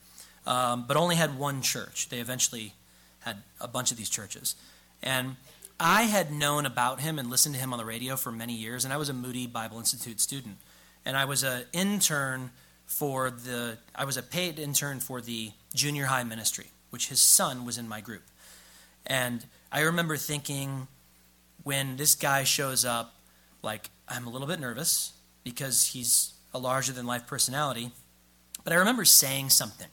um, 0.45 0.85
but 0.87 0.97
only 0.97 1.15
had 1.15 1.37
one 1.37 1.61
church. 1.61 2.09
They 2.09 2.19
eventually 2.19 2.73
had 3.19 3.37
a 3.61 3.67
bunch 3.67 3.91
of 3.91 3.97
these 3.97 4.09
churches. 4.09 4.55
And 5.01 5.37
I 5.79 6.03
had 6.03 6.31
known 6.31 6.65
about 6.65 6.99
him 6.99 7.17
and 7.17 7.29
listened 7.29 7.55
to 7.55 7.61
him 7.61 7.71
on 7.71 7.79
the 7.79 7.85
radio 7.85 8.17
for 8.17 8.31
many 8.31 8.53
years, 8.53 8.83
and 8.83 8.93
I 8.93 8.97
was 8.97 9.07
a 9.07 9.13
Moody 9.13 9.47
Bible 9.47 9.79
Institute 9.79 10.19
student 10.19 10.57
and 11.05 11.17
I 11.17 11.25
was 11.25 11.43
an 11.43 11.63
intern 11.73 12.51
for 12.85 13.31
the 13.31 13.77
I 13.95 14.05
was 14.05 14.17
a 14.17 14.23
paid 14.23 14.59
intern 14.59 14.99
for 14.99 15.21
the 15.21 15.51
junior 15.73 16.05
high 16.05 16.23
ministry, 16.23 16.67
which 16.89 17.07
his 17.07 17.21
son 17.21 17.65
was 17.65 17.77
in 17.77 17.87
my 17.87 18.01
group. 18.01 18.23
And 19.05 19.45
I 19.71 19.81
remember 19.81 20.17
thinking 20.17 20.87
when 21.63 21.97
this 21.97 22.15
guy 22.15 22.43
shows 22.43 22.85
up, 22.85 23.15
like 23.61 23.89
I'm 24.07 24.27
a 24.27 24.29
little 24.29 24.47
bit 24.47 24.59
nervous 24.59 25.13
because 25.43 25.87
he's 25.87 26.33
a 26.53 26.59
larger 26.59 26.91
than 26.91 27.05
life 27.05 27.27
personality. 27.27 27.91
But 28.63 28.73
I 28.73 28.75
remember 28.77 29.05
saying 29.05 29.49
something. 29.49 29.87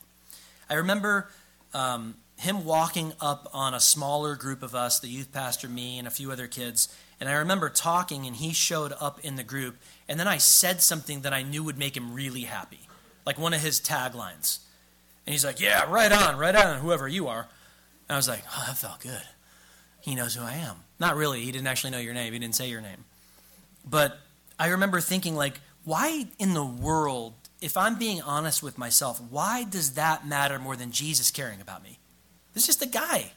I 0.69 0.75
remember 0.75 1.31
um, 1.73 2.17
him 2.37 2.65
walking 2.65 3.13
up 3.21 3.49
on 3.53 3.75
a 3.75 3.81
smaller 3.81 4.37
group 4.37 4.63
of 4.63 4.75
us, 4.75 5.01
the 5.01 5.09
youth 5.09 5.33
pastor, 5.33 5.69
me, 5.69 5.99
and 5.99 6.07
a 6.07 6.11
few 6.11 6.31
other 6.31 6.47
kids. 6.47 6.95
And 7.21 7.29
I 7.29 7.35
remember 7.35 7.69
talking, 7.69 8.27
and 8.27 8.37
he 8.37 8.53
showed 8.53 8.93
up 9.01 9.19
in 9.21 9.37
the 9.37 9.43
group, 9.43 9.77
and 10.09 10.21
then 10.21 10.29
I 10.29 10.39
said 10.39 10.81
something 10.83 11.23
that 11.23 11.33
I 11.33 11.43
knew 11.43 11.65
would 11.65 11.79
make 11.79 11.97
him 11.97 12.15
really 12.15 12.43
happy, 12.43 12.81
like 13.27 13.39
one 13.39 13.55
of 13.55 13.61
his 13.61 13.81
taglines. 13.81 14.59
And 15.27 15.33
he's 15.33 15.45
like, 15.45 15.61
Yeah, 15.61 15.91
right 15.91 16.13
on, 16.13 16.37
right 16.37 16.55
on, 16.55 16.79
whoever 16.79 17.09
you 17.09 17.27
are. 17.29 17.49
And 18.09 18.15
I 18.15 18.17
was 18.17 18.29
like, 18.29 18.43
Oh, 18.57 18.65
that 18.67 18.77
felt 18.77 19.01
good. 19.01 19.23
He 20.09 20.15
knows 20.15 20.35
who 20.35 20.43
I 20.43 20.55
am. 20.55 20.77
Not 20.99 21.17
really. 21.17 21.43
He 21.45 21.53
didn't 21.53 21.67
actually 21.67 21.91
know 21.91 21.99
your 21.99 22.15
name. 22.15 22.33
He 22.33 22.39
didn't 22.39 22.55
say 22.55 22.69
your 22.69 22.81
name. 22.81 23.05
But 23.89 24.19
I 24.59 24.69
remember 24.69 25.01
thinking, 25.01 25.37
like, 25.37 25.61
why 25.85 26.27
in 26.39 26.55
the 26.55 26.65
world, 26.65 27.35
if 27.61 27.77
I'm 27.77 27.99
being 27.99 28.23
honest 28.23 28.63
with 28.63 28.79
myself, 28.79 29.21
why 29.31 29.65
does 29.65 29.95
that 29.95 30.27
matter 30.27 30.59
more 30.59 30.77
than 30.77 30.93
Jesus 30.93 31.31
caring 31.31 31.61
about 31.61 31.83
me? 31.83 31.99
This 32.55 32.63
is 32.63 32.77
just 32.77 32.83
a 32.83 32.89
guy. 32.89 33.33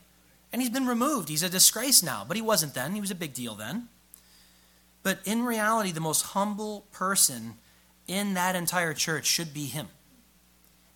And 0.53 0.61
he's 0.61 0.71
been 0.71 0.87
removed. 0.87 1.27
He's 1.27 1.43
a 1.43 1.49
disgrace 1.49 2.01
now. 2.01 2.23
But 2.25 2.37
he 2.37 2.41
wasn't 2.41 2.73
then. 2.73 2.95
He 2.95 3.01
was 3.01 3.11
a 3.11 3.15
big 3.15 3.33
deal 3.33 3.55
then. 3.55 3.89
But 5.03 5.19
in 5.25 5.43
reality, 5.43 5.91
the 5.91 5.99
most 5.99 6.21
humble 6.21 6.85
person 6.91 7.55
in 8.07 8.33
that 8.35 8.55
entire 8.55 8.93
church 8.93 9.25
should 9.25 9.53
be 9.53 9.65
him. 9.65 9.87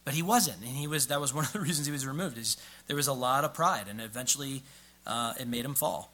But 0.05 0.13
he 0.13 0.21
wasn't, 0.21 0.59
and 0.59 0.69
he 0.69 0.87
was. 0.87 1.07
That 1.07 1.19
was 1.19 1.33
one 1.33 1.45
of 1.45 1.51
the 1.51 1.59
reasons 1.67 1.87
he 1.87 1.91
was 1.91 2.05
removed. 2.05 2.37
Is 2.37 2.57
there 2.87 2.95
was 2.95 3.07
a 3.07 3.13
lot 3.13 3.43
of 3.43 3.53
pride, 3.53 3.87
and 3.89 3.99
eventually 3.99 4.63
uh, 5.05 5.33
it 5.39 5.47
made 5.47 5.65
him 5.65 5.75
fall. 5.75 6.11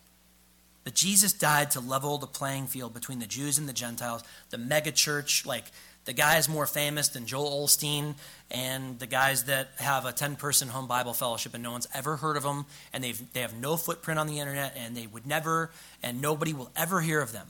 But 0.84 0.95
Jesus 0.95 1.34
died 1.34 1.71
to 1.71 1.80
level 1.80 2.17
the 2.17 2.27
playing 2.27 2.67
field 2.67 2.93
between 2.93 3.19
the 3.19 3.27
Jews 3.27 3.58
and 3.58 3.69
the 3.69 3.73
Gentiles. 3.73 4.23
The 4.49 4.58
megachurch, 4.58 5.45
like 5.45 5.65
the 6.06 6.13
guys 6.13 6.49
more 6.49 6.65
famous 6.65 7.10
than 7.10 7.27
Joel 7.27 7.65
Osteen, 7.65 8.15
and 8.49 8.97
the 8.97 9.06
guys 9.06 9.43
that 9.45 9.69
have 9.77 10.06
a 10.06 10.12
10 10.12 10.36
person 10.36 10.69
home 10.69 10.88
Bible 10.88 11.13
fellowship 11.13 11.54
and 11.54 11.62
no 11.62 11.71
one's 11.71 11.88
ever 11.93 12.17
heard 12.17 12.36
of 12.36 12.43
them, 12.43 12.65
and 12.91 13.04
they've, 13.04 13.34
they 13.34 13.41
have 13.41 13.54
no 13.54 13.77
footprint 13.77 14.19
on 14.19 14.25
the 14.25 14.39
internet, 14.39 14.75
and 14.75 14.97
they 14.97 15.06
would 15.06 15.27
never, 15.27 15.69
and 16.01 16.21
nobody 16.21 16.54
will 16.54 16.71
ever 16.75 17.01
hear 17.01 17.21
of 17.21 17.32
them. 17.32 17.47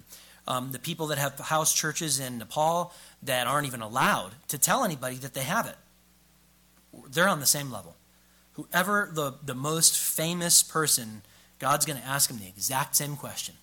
Um, 0.47 0.71
the 0.71 0.79
people 0.79 1.07
that 1.07 1.17
have 1.17 1.39
house 1.39 1.73
churches 1.73 2.19
in 2.19 2.39
Nepal 2.39 2.93
that 3.23 3.47
aren't 3.47 3.67
even 3.67 3.81
allowed 3.81 4.31
to 4.49 4.57
tell 4.57 4.83
anybody 4.83 5.15
that 5.17 5.33
they 5.33 5.43
have 5.43 5.67
it, 5.67 5.75
they're 7.09 7.29
on 7.29 7.39
the 7.39 7.45
same 7.45 7.71
level. 7.71 7.95
Whoever 8.53 9.09
the, 9.13 9.35
the 9.45 9.55
most 9.55 9.97
famous 9.97 10.61
person 10.61 11.21
God's 11.61 11.85
going 11.85 12.01
to 12.01 12.07
ask 12.07 12.27
him 12.27 12.39
the 12.39 12.47
exact 12.47 12.95
same 12.95 13.15
question 13.15 13.53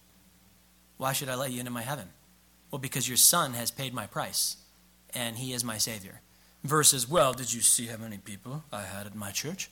Why 0.99 1.13
should 1.13 1.29
I 1.29 1.35
let 1.35 1.51
you 1.51 1.59
into 1.59 1.73
my 1.73 1.83
heaven? 1.83 2.07
Well, 2.71 2.79
because 2.79 3.09
your 3.09 3.17
son 3.17 3.55
has 3.55 3.73
paid 3.73 3.93
my 3.93 4.07
price, 4.07 4.57
and 5.13 5.37
he 5.37 5.53
is 5.53 5.65
my 5.65 5.79
Savior. 5.79 6.21
Versus, 6.63 7.11
well, 7.11 7.33
did 7.33 7.53
you 7.53 7.61
see 7.61 7.87
how 7.87 7.97
many 7.97 8.19
people 8.19 8.63
I 8.73 8.83
had 8.83 9.07
at 9.07 9.17
my 9.17 9.33
church? 9.33 9.69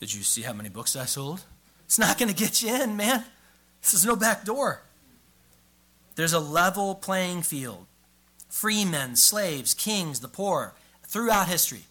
Did 0.00 0.12
you 0.12 0.22
see 0.22 0.42
how 0.42 0.52
many 0.52 0.68
books 0.68 0.96
I 0.96 1.06
sold? 1.06 1.44
It's 1.86 1.98
not 1.98 2.18
going 2.18 2.28
to 2.28 2.34
get 2.34 2.62
you 2.62 2.74
in, 2.74 2.96
man. 2.96 3.24
This 3.80 3.94
is 3.94 4.04
no 4.04 4.16
back 4.16 4.44
door. 4.44 4.82
There's 6.16 6.32
a 6.34 6.40
level 6.40 6.94
playing 6.94 7.42
field. 7.42 7.86
Free 8.50 8.84
men, 8.84 9.16
slaves, 9.16 9.72
kings, 9.72 10.20
the 10.20 10.28
poor, 10.28 10.74
throughout 11.06 11.48
history. 11.48 11.84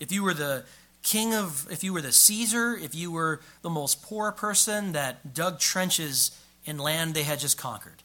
If 0.00 0.10
you 0.10 0.24
were 0.24 0.34
the 0.34 0.64
king 1.04 1.34
of, 1.34 1.70
if 1.70 1.84
you 1.84 1.92
were 1.92 2.00
the 2.00 2.10
Caesar, 2.10 2.74
if 2.74 2.94
you 2.94 3.12
were 3.12 3.40
the 3.62 3.70
most 3.70 4.02
poor 4.02 4.32
person 4.32 4.92
that 4.92 5.34
dug 5.34 5.60
trenches 5.60 6.36
in 6.64 6.78
land 6.78 7.14
they 7.14 7.22
had 7.22 7.38
just 7.38 7.58
conquered. 7.58 8.02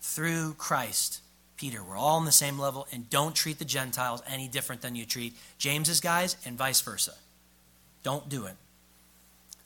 Through 0.00 0.54
Christ, 0.54 1.20
Peter, 1.56 1.84
we're 1.84 1.96
all 1.96 2.16
on 2.16 2.24
the 2.24 2.32
same 2.32 2.58
level, 2.58 2.88
and 2.90 3.08
don't 3.08 3.36
treat 3.36 3.58
the 3.58 3.64
Gentiles 3.64 4.22
any 4.26 4.48
different 4.48 4.80
than 4.82 4.96
you 4.96 5.04
treat 5.04 5.36
James's 5.58 6.00
guys, 6.00 6.36
and 6.44 6.58
vice 6.58 6.80
versa. 6.80 7.14
Don't 8.02 8.28
do 8.28 8.46
it. 8.46 8.56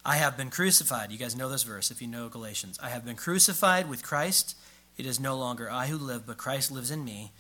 I 0.05 0.17
have 0.17 0.37
been 0.37 0.51
crucified. 0.51 1.11
You 1.11 1.19
guys 1.19 1.37
know 1.37 1.49
this 1.49 1.63
verse 1.63 1.91
if 1.91 2.03
you 2.03 2.09
know 2.09 2.29
Galatians. 2.29 2.79
I 2.83 2.91
have 2.91 3.05
been 3.05 3.17
crucified 3.17 3.89
with 3.89 4.03
Christ. 4.03 4.57
It 4.99 5.07
is 5.07 5.19
no 5.19 5.37
longer 5.37 5.71
I 5.71 5.87
who 5.87 5.97
live, 5.97 6.27
but 6.27 6.37
Christ 6.37 6.71
lives 6.71 6.91
in 6.91 7.05
me. 7.05 7.33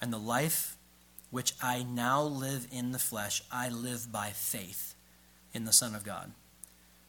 And 0.00 0.12
the 0.12 0.18
life 0.18 0.71
which 1.32 1.54
I 1.62 1.82
now 1.82 2.22
live 2.22 2.68
in 2.70 2.92
the 2.92 2.98
flesh, 2.98 3.42
I 3.50 3.70
live 3.70 4.12
by 4.12 4.30
faith 4.30 4.94
in 5.54 5.64
the 5.64 5.72
Son 5.72 5.94
of 5.94 6.04
God, 6.04 6.30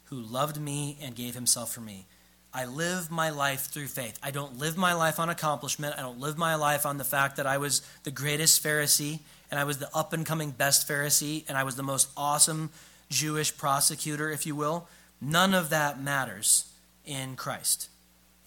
who 0.06 0.16
loved 0.16 0.60
me 0.60 0.98
and 1.02 1.14
gave 1.14 1.36
himself 1.36 1.74
for 1.74 1.82
me. 1.82 2.06
I 2.54 2.64
live 2.64 3.12
my 3.12 3.32
life 3.32 3.66
through 3.66 3.88
faith. 3.88 4.18
I 4.24 4.32
don't 4.32 4.58
live 4.58 4.78
my 4.78 4.94
life 4.94 5.20
on 5.20 5.28
accomplishment. 5.28 5.96
I 5.98 6.02
don't 6.02 6.22
live 6.22 6.38
my 6.38 6.56
life 6.56 6.86
on 6.86 6.98
the 6.98 7.04
fact 7.04 7.36
that 7.36 7.46
I 7.46 7.58
was 7.58 7.82
the 8.04 8.12
greatest 8.12 8.64
Pharisee 8.64 9.20
and 9.52 9.60
I 9.60 9.66
was 9.66 9.80
the 9.80 9.94
up 9.94 10.14
and 10.14 10.26
coming 10.26 10.52
best 10.52 10.88
Pharisee 10.88 11.44
and 11.50 11.58
I 11.58 11.66
was 11.66 11.76
the 11.76 11.84
most 11.84 12.10
awesome 12.16 12.70
Jewish 13.10 13.56
prosecutor, 13.58 14.30
if 14.30 14.46
you 14.46 14.56
will. 14.56 14.88
None 15.20 15.54
of 15.54 15.70
that 15.72 16.02
matters 16.02 16.72
in 17.06 17.36
Christ. 17.36 17.90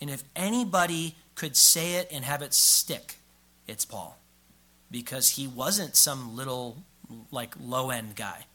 And 0.00 0.08
if 0.08 0.24
anybody 0.34 1.16
could 1.34 1.54
say 1.54 1.96
it 1.96 2.08
and 2.10 2.24
have 2.24 2.40
it 2.40 2.54
stick, 2.54 3.16
it's 3.66 3.84
Paul 3.84 4.16
because 4.90 5.30
he 5.30 5.46
wasn't 5.46 5.96
some 5.96 6.36
little, 6.36 6.78
like, 7.30 7.54
low 7.60 7.90
end 7.90 8.16
guy. 8.16 8.46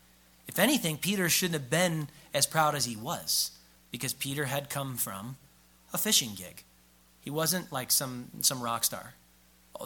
If 0.48 0.60
anything, 0.60 0.98
Peter 0.98 1.30
shouldn't 1.30 1.62
have 1.62 1.70
been 1.70 2.10
as 2.34 2.46
proud 2.46 2.76
as 2.76 2.86
he 2.86 2.96
was 2.96 3.52
because 3.91 4.13
Peter 4.13 4.46
had 4.46 4.70
come 4.70 4.98
from 4.98 5.38
a 5.94 5.98
fishing 5.98 6.32
gig. 6.36 6.63
He 7.22 7.30
wasn't 7.30 7.72
like 7.72 7.91
some, 7.91 8.28
some 8.41 8.62
rock 8.62 8.84
star. 8.84 9.13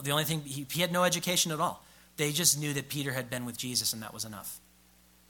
The 0.02 0.10
only 0.10 0.24
thing, 0.24 0.40
he, 0.40 0.66
he 0.70 0.80
had 0.80 0.92
no 0.92 1.04
education 1.04 1.52
at 1.52 1.60
all. 1.60 1.84
They 2.16 2.32
just 2.32 2.58
knew 2.58 2.72
that 2.72 2.88
Peter 2.88 3.12
had 3.12 3.28
been 3.30 3.44
with 3.44 3.58
Jesus 3.58 3.92
and 3.92 4.02
that 4.02 4.14
was 4.14 4.24
enough. 4.24 4.58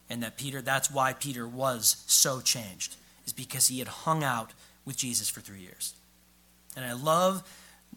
And 0.08 0.22
that 0.22 0.36
Peter, 0.36 0.62
that's 0.62 0.90
why 0.90 1.12
Peter 1.12 1.46
was 1.48 2.04
so 2.06 2.40
changed, 2.40 2.96
is 3.26 3.32
because 3.32 3.66
he 3.66 3.80
had 3.80 3.88
hung 3.88 4.22
out 4.22 4.52
with 4.84 4.96
Jesus 4.96 5.28
for 5.28 5.40
three 5.40 5.60
years. 5.60 5.94
And 6.76 6.84
I 6.84 6.92
love 6.92 7.42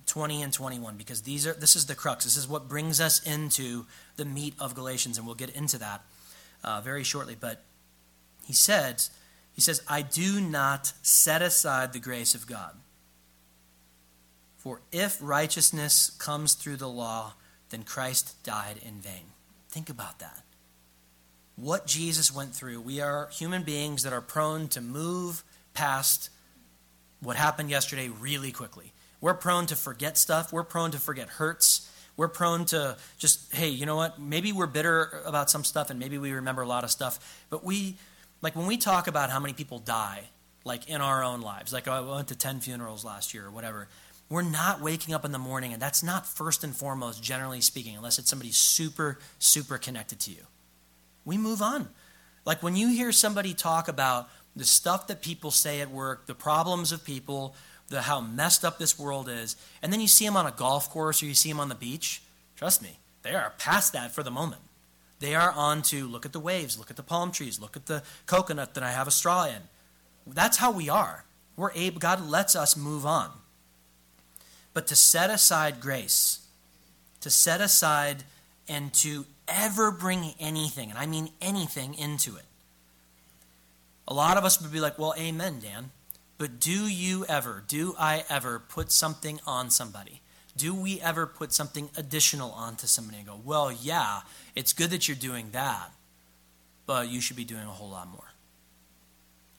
20 0.09 0.41
and 0.41 0.51
21 0.51 0.97
because 0.97 1.21
these 1.21 1.45
are 1.45 1.53
this 1.53 1.75
is 1.75 1.85
the 1.85 1.95
crux. 1.95 2.25
This 2.25 2.35
is 2.35 2.47
what 2.47 2.67
brings 2.67 2.99
us 2.99 3.21
into 3.23 3.85
the 4.17 4.25
meat 4.25 4.55
of 4.59 4.75
galatians 4.75 5.17
and 5.17 5.25
we'll 5.25 5.35
get 5.35 5.55
into 5.55 5.77
that 5.77 6.01
uh, 6.63 6.81
very 6.81 7.03
shortly. 7.03 7.37
But 7.39 7.63
he 8.45 8.53
said 8.53 9.03
he 9.53 9.61
says 9.61 9.81
i 9.87 10.01
do 10.01 10.41
not 10.41 10.93
set 11.01 11.41
aside 11.41 11.93
the 11.93 11.99
grace 11.99 12.33
of 12.33 12.47
god. 12.47 12.75
For 14.57 14.81
if 14.91 15.17
righteousness 15.21 16.09
comes 16.09 16.53
through 16.53 16.77
the 16.77 16.89
law 16.89 17.33
then 17.69 17.83
christ 17.83 18.43
died 18.43 18.77
in 18.81 18.95
vain. 18.95 19.33
Think 19.69 19.89
about 19.89 20.17
that. 20.19 20.41
What 21.55 21.85
jesus 21.85 22.33
went 22.33 22.55
through. 22.55 22.81
We 22.81 22.99
are 22.99 23.29
human 23.31 23.61
beings 23.61 24.01
that 24.03 24.13
are 24.13 24.21
prone 24.21 24.69
to 24.69 24.81
move 24.81 25.43
past 25.75 26.31
what 27.19 27.35
happened 27.35 27.69
yesterday 27.69 28.09
really 28.09 28.51
quickly 28.51 28.91
we're 29.21 29.33
prone 29.33 29.65
to 29.67 29.75
forget 29.75 30.17
stuff. 30.17 30.53
We're 30.53 30.63
prone 30.63 30.91
to 30.91 30.99
forget 30.99 31.29
hurts. 31.29 31.89
We're 32.17 32.27
prone 32.27 32.65
to 32.65 32.97
just, 33.17 33.53
hey, 33.53 33.69
you 33.69 33.85
know 33.85 33.95
what? 33.95 34.19
Maybe 34.19 34.51
we're 34.51 34.67
bitter 34.67 35.21
about 35.25 35.49
some 35.49 35.63
stuff 35.63 35.89
and 35.89 35.99
maybe 35.99 36.17
we 36.17 36.31
remember 36.31 36.61
a 36.61 36.67
lot 36.67 36.83
of 36.83 36.91
stuff. 36.91 37.45
But 37.49 37.63
we, 37.63 37.95
like 38.41 38.55
when 38.55 38.67
we 38.67 38.77
talk 38.77 39.07
about 39.07 39.29
how 39.29 39.39
many 39.39 39.53
people 39.53 39.79
die, 39.79 40.23
like 40.65 40.89
in 40.89 41.01
our 41.01 41.23
own 41.23 41.41
lives, 41.41 41.71
like 41.71 41.87
oh, 41.87 41.93
I 41.93 42.15
went 42.15 42.27
to 42.29 42.35
10 42.35 42.59
funerals 42.59 43.05
last 43.05 43.33
year 43.33 43.45
or 43.45 43.51
whatever, 43.51 43.87
we're 44.29 44.41
not 44.43 44.81
waking 44.81 45.13
up 45.15 45.25
in 45.25 45.31
the 45.31 45.39
morning, 45.39 45.73
and 45.73 45.81
that's 45.81 46.03
not 46.03 46.27
first 46.27 46.63
and 46.63 46.75
foremost, 46.75 47.23
generally 47.23 47.61
speaking, 47.61 47.95
unless 47.95 48.19
it's 48.19 48.29
somebody 48.29 48.51
super, 48.51 49.17
super 49.39 49.79
connected 49.79 50.19
to 50.21 50.31
you. 50.31 50.43
We 51.25 51.37
move 51.37 51.61
on. 51.61 51.89
Like 52.45 52.61
when 52.61 52.75
you 52.75 52.89
hear 52.89 53.11
somebody 53.11 53.53
talk 53.53 53.87
about 53.87 54.29
the 54.55 54.65
stuff 54.65 55.07
that 55.07 55.21
people 55.21 55.51
say 55.51 55.81
at 55.81 55.89
work, 55.89 56.27
the 56.27 56.35
problems 56.35 56.91
of 56.91 57.03
people, 57.03 57.55
the 57.89 58.03
how 58.03 58.21
messed 58.21 58.63
up 58.63 58.77
this 58.77 58.97
world 58.97 59.27
is, 59.27 59.55
and 59.81 59.91
then 59.91 59.99
you 59.99 60.07
see 60.07 60.25
them 60.25 60.37
on 60.37 60.45
a 60.45 60.51
golf 60.51 60.89
course 60.89 61.21
or 61.21 61.25
you 61.25 61.33
see 61.33 61.49
them 61.49 61.59
on 61.59 61.69
the 61.69 61.75
beach, 61.75 62.21
trust 62.55 62.81
me, 62.81 62.99
they 63.23 63.33
are 63.33 63.53
past 63.57 63.93
that 63.93 64.11
for 64.11 64.23
the 64.23 64.31
moment. 64.31 64.61
They 65.19 65.35
are 65.35 65.51
on 65.51 65.81
to 65.83 66.07
look 66.07 66.25
at 66.25 66.31
the 66.31 66.39
waves, 66.39 66.77
look 66.77 66.89
at 66.89 66.95
the 66.95 67.03
palm 67.03 67.31
trees, 67.31 67.59
look 67.59 67.75
at 67.75 67.87
the 67.87 68.03
coconut 68.25 68.73
that 68.75 68.83
I 68.83 68.91
have 68.91 69.07
a 69.07 69.11
straw 69.11 69.45
in. 69.45 69.61
That's 70.25 70.57
how 70.57 70.71
we 70.71 70.87
are. 70.89 71.25
We're 71.57 71.71
able, 71.73 71.99
God 71.99 72.25
lets 72.25 72.55
us 72.55 72.77
move 72.77 73.05
on. 73.05 73.31
But 74.73 74.87
to 74.87 74.95
set 74.95 75.29
aside 75.29 75.81
grace, 75.81 76.47
to 77.21 77.29
set 77.29 77.59
aside 77.59 78.23
and 78.67 78.93
to 78.93 79.25
ever 79.47 79.91
bring 79.91 80.33
anything, 80.39 80.89
and 80.89 80.97
I 80.97 81.05
mean 81.05 81.29
anything, 81.41 81.95
into 81.95 82.37
it. 82.37 82.45
A 84.07 84.13
lot 84.13 84.37
of 84.37 84.45
us 84.45 84.61
would 84.61 84.71
be 84.71 84.79
like, 84.79 84.97
well, 84.97 85.13
amen, 85.19 85.59
Dan. 85.59 85.91
But 86.39 86.61
do 86.61 86.87
you 86.87 87.25
ever, 87.25 87.63
do 87.67 87.93
I 87.99 88.23
ever 88.29 88.59
put 88.59 88.93
something 88.93 89.41
on 89.45 89.69
somebody? 89.69 90.21
Do 90.55 90.73
we 90.73 90.99
ever 91.01 91.27
put 91.27 91.51
something 91.51 91.89
additional 91.97 92.51
onto 92.51 92.87
somebody 92.87 93.17
and 93.17 93.27
go, 93.27 93.39
well, 93.43 93.71
yeah, 93.71 94.21
it's 94.55 94.71
good 94.71 94.89
that 94.91 95.07
you're 95.07 95.17
doing 95.17 95.51
that, 95.51 95.91
but 96.85 97.09
you 97.09 97.19
should 97.19 97.35
be 97.35 97.43
doing 97.43 97.63
a 97.63 97.71
whole 97.71 97.89
lot 97.89 98.07
more? 98.07 98.31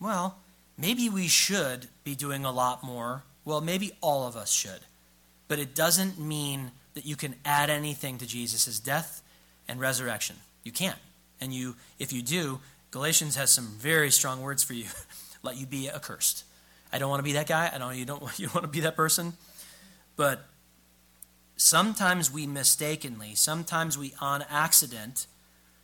Well, 0.01 0.39
maybe 0.79 1.11
we 1.11 1.29
should 1.29 1.89
be 2.03 2.15
doing 2.15 2.47
a 2.47 2.51
lot 2.51 2.83
more. 2.83 3.25
Well, 3.45 3.61
maybe 3.61 3.93
all 4.01 4.27
of 4.27 4.35
us 4.35 4.51
should. 4.51 4.81
But 5.49 5.59
it 5.59 5.75
doesn't 5.75 6.19
mean 6.19 6.71
that 6.95 7.05
you 7.05 7.15
can 7.15 7.35
add 7.45 7.69
anything 7.69 8.17
to 8.19 8.27
Jesus' 8.27 8.81
death 8.81 9.21
and 9.69 9.79
resurrection. 9.79 10.37
You 10.65 10.73
can't. 10.73 10.99
And 11.43 11.53
you 11.53 11.77
if 11.99 12.11
you 12.11 12.23
do, 12.23 12.61
Galatians 12.91 13.37
has 13.37 13.51
some 13.51 13.67
very 13.79 14.11
strong 14.11 14.41
words 14.41 14.65
for 14.65 14.73
you. 14.73 14.87
Let 15.43 15.59
you 15.59 15.67
be 15.67 15.91
accursed. 15.91 16.45
I 16.93 16.99
don't 16.99 17.11
want 17.11 17.21
to 17.21 17.25
be 17.25 17.33
that 17.33 17.47
guy. 17.47 17.71
I 17.73 17.79
don't 17.79 17.97
you 17.97 18.05
don't 18.05 18.23
you 18.39 18.49
want 18.55 18.63
to 18.63 18.69
be 18.69 18.81
that 18.81 18.97
person. 18.97 19.35
But 20.17 20.45
sometimes 21.57 22.31
we 22.31 22.47
mistakenly, 22.47 23.35
sometimes 23.35 23.97
we 23.97 24.15
on 24.21 24.45
accident, 24.51 25.27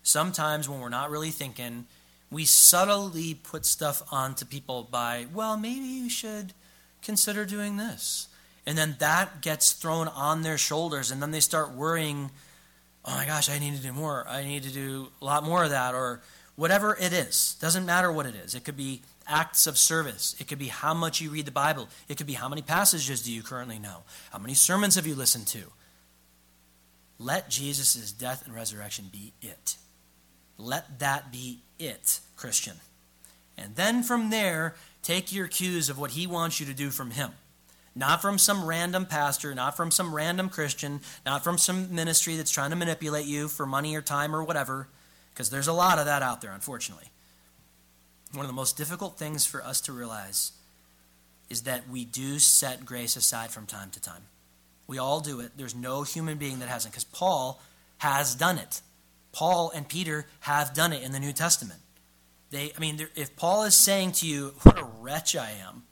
sometimes 0.03 0.69
when 0.69 0.81
we're 0.81 0.88
not 0.88 1.11
really 1.11 1.31
thinking, 1.31 1.87
we 2.31 2.45
subtly 2.45 3.35
put 3.35 3.64
stuff 3.64 4.03
onto 4.11 4.45
people 4.45 4.88
by, 4.90 5.27
well, 5.33 5.57
maybe 5.57 5.87
you 5.87 6.11
should 6.11 6.53
consider 7.03 7.45
doing 7.45 7.77
this. 7.77 8.29
And 8.66 8.77
then 8.77 8.97
that 8.99 9.42
gets 9.42 9.73
thrown 9.73 10.09
on 10.09 10.42
their 10.42 10.59
shoulders, 10.59 11.11
and 11.11 11.23
then 11.23 11.31
they 11.31 11.40
start 11.40 11.71
worrying, 11.71 12.31
oh 13.05 13.14
my 13.14 13.25
gosh, 13.25 13.49
I 13.49 13.61
need 13.61 13.77
to 13.77 13.83
do 13.83 13.92
more. 13.92 14.27
I 14.29 14.45
need 14.45 14.64
to 14.64 14.73
do 14.73 15.09
a 15.23 15.25
lot 15.25 15.45
more 15.45 15.62
of 15.62 15.71
that, 15.71 15.95
or 15.95 16.21
whatever 16.57 16.97
it 17.01 17.12
is. 17.12 17.57
Doesn't 17.61 17.87
matter 17.87 18.11
what 18.11 18.27
it 18.27 18.35
is. 18.35 18.57
It 18.57 18.64
could 18.64 18.77
be 18.77 19.03
acts 19.29 19.67
of 19.67 19.79
service. 19.79 20.37
It 20.39 20.49
could 20.49 20.59
be 20.59 20.69
how 20.69 20.95
much 20.95 21.21
you 21.21 21.31
read 21.31 21.47
the 21.47 21.51
Bible. 21.51 21.89
It 22.09 22.17
could 22.17 22.27
be 22.27 22.35
how 22.35 22.49
many 22.49 22.62
passages 22.62 23.23
do 23.23 23.33
you 23.33 23.43
currently 23.43 23.79
know? 23.79 24.05
How 24.31 24.39
many 24.39 24.55
sermons 24.55 24.95
have 24.95 25.07
you 25.07 25.15
listened 25.15 25.47
to? 25.49 25.65
Let 27.19 27.49
Jesus' 27.49 28.12
death 28.12 28.45
and 28.47 28.55
resurrection 28.55 29.07
be 29.11 29.33
it. 29.41 29.77
Let 30.59 30.99
that 30.99 31.33
be 31.33 31.61
it, 31.79 32.21
Christian. 32.37 32.77
And 33.59 33.75
then 33.77 34.03
from 34.03 34.31
there, 34.31 34.75
take 35.03 35.33
your 35.33 35.49
cues 35.49 35.89
of 35.89 35.99
what 35.99 36.12
he 36.12 36.27
wants 36.27 36.61
you 36.61 36.67
to 36.67 36.75
do 36.75 36.91
from 36.91 37.12
him. 37.12 37.33
Not 37.95 38.21
from 38.21 38.37
some 38.37 38.67
random 38.67 39.07
pastor, 39.07 39.55
not 39.55 39.77
from 39.77 39.91
some 39.91 40.15
random 40.15 40.51
Christian, 40.51 41.01
not 41.25 41.43
from 41.43 41.57
some 41.57 41.95
ministry 41.95 42.37
that's 42.37 42.51
trying 42.51 42.71
to 42.71 42.77
manipulate 42.77 43.25
you 43.25 43.49
for 43.49 43.65
money 43.65 43.97
or 43.97 44.03
time 44.03 44.37
or 44.37 44.45
whatever, 44.45 44.89
because 45.33 45.49
there's 45.49 45.69
a 45.69 45.73
lot 45.73 45.99
of 45.99 46.05
that 46.05 46.23
out 46.23 46.43
there, 46.43 46.53
unfortunately. 46.53 47.09
One 48.37 48.44
of 48.44 48.49
the 48.49 48.53
most 48.53 48.77
difficult 48.77 49.16
things 49.16 49.46
for 49.46 49.64
us 49.64 49.81
to 49.83 49.92
realize 49.92 50.53
is 51.49 51.62
that 51.62 51.88
we 51.88 52.05
do 52.05 52.38
set 52.38 52.85
grace 52.85 53.16
aside 53.16 53.51
from 53.51 53.64
time 53.64 53.90
to 53.92 54.01
time. 54.01 54.25
We 54.87 54.99
all 54.99 55.20
do 55.20 55.40
it. 55.40 55.53
There's 55.57 55.75
no 55.75 56.03
human 56.03 56.37
being 56.37 56.59
that 56.59 56.68
hasn't, 56.68 56.92
because 56.92 57.05
Paul 57.05 57.62
has 57.99 58.35
done 58.35 58.59
it. 58.59 58.83
Paul 59.33 59.72
and 59.75 59.88
Peter 59.88 60.27
have 60.40 60.75
done 60.75 60.92
it 60.92 61.03
in 61.03 61.12
the 61.12 61.18
New 61.18 61.33
Testament. 61.33 61.81
They, 62.51 62.72
I 62.77 62.79
mean, 62.79 63.09
if 63.14 63.35
Paul 63.37 63.64
is 63.64 63.75
saying 63.75 64.12
to 64.12 64.27
you, 64.27 64.55
"What 64.62 64.79
a 64.79 64.85
wretch 64.85 65.35
I 65.35 65.53
am," 65.53 65.85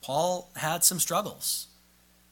Paul 0.00 0.48
had 0.54 0.84
some 0.84 1.00
struggles. 1.00 1.66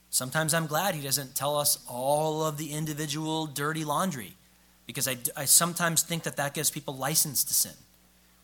Sometimes 0.09 0.53
I'm 0.53 0.67
glad 0.67 0.95
he 0.95 1.01
doesn't 1.01 1.35
tell 1.35 1.57
us 1.57 1.79
all 1.85 2.45
of 2.45 2.57
the 2.57 2.71
individual 2.71 3.45
dirty 3.45 3.83
laundry, 3.83 4.37
because 4.85 5.07
I, 5.07 5.17
I 5.35 5.45
sometimes 5.45 6.01
think 6.01 6.23
that 6.23 6.37
that 6.37 6.53
gives 6.53 6.71
people 6.71 6.95
license 6.95 7.43
to 7.43 7.53
sin. 7.53 7.75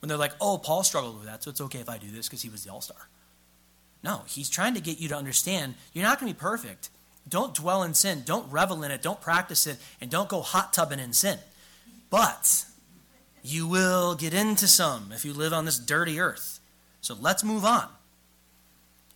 When 0.04 0.10
they're 0.10 0.18
like, 0.18 0.36
"Oh, 0.42 0.58
Paul 0.58 0.84
struggled 0.84 1.16
with 1.16 1.28
that, 1.28 1.44
so 1.44 1.50
it's 1.50 1.62
okay 1.62 1.80
if 1.80 1.88
I 1.88 1.98
do 1.98 2.12
this 2.12 2.28
because 2.28 2.42
he 2.42 2.50
was 2.50 2.66
the 2.66 2.74
all 2.74 2.82
star." 2.82 3.08
No, 4.04 4.24
he's 4.28 4.50
trying 4.50 4.74
to 4.74 4.82
get 4.82 5.00
you 5.00 5.08
to 5.08 5.16
understand 5.16 5.76
you're 5.94 6.04
not 6.04 6.20
going 6.20 6.30
to 6.30 6.38
be 6.38 6.42
perfect. 6.42 6.90
Don't 7.30 7.56
dwell 7.56 7.84
in 7.84 7.94
sin. 7.94 8.24
Don't 8.26 8.52
revel 8.52 8.84
in 8.84 8.92
it. 8.92 9.02
Don't 9.02 9.22
practice 9.22 9.66
it. 9.66 9.78
And 10.02 10.12
don't 10.12 10.28
go 10.28 10.42
hot 10.42 10.74
tubbing 10.74 11.00
in 11.00 11.14
sin. 11.14 11.40
But 12.10 12.66
you 13.44 13.66
will 13.66 14.14
get 14.14 14.34
into 14.34 14.68
some 14.68 15.14
if 15.14 15.24
you 15.24 15.32
live 15.32 15.54
on 15.54 15.64
this 15.64 15.80
dirty 15.80 16.20
earth. 16.20 16.60
So 17.00 17.16
let's 17.18 17.42
move 17.42 17.64
on. 17.64 17.88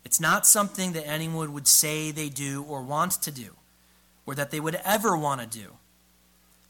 It's 0.05 0.21
not 0.21 0.47
something 0.47 0.93
that 0.93 1.05
anyone 1.05 1.51
would 1.51 1.67
say 1.67 2.11
they 2.11 2.29
do 2.29 2.63
or 2.63 2.81
want 2.81 3.11
to 3.23 3.31
do, 3.31 3.57
or 4.25 4.35
that 4.35 4.51
they 4.51 4.61
would 4.61 4.79
ever 4.85 5.17
want 5.17 5.41
to 5.41 5.47
do. 5.47 5.73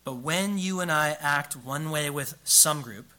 But 0.03 0.15
when 0.15 0.57
you 0.57 0.79
and 0.79 0.91
I 0.91 1.15
act 1.19 1.55
one 1.55 1.91
way 1.91 2.09
with 2.09 2.33
some 2.43 2.81
group, 2.81 3.13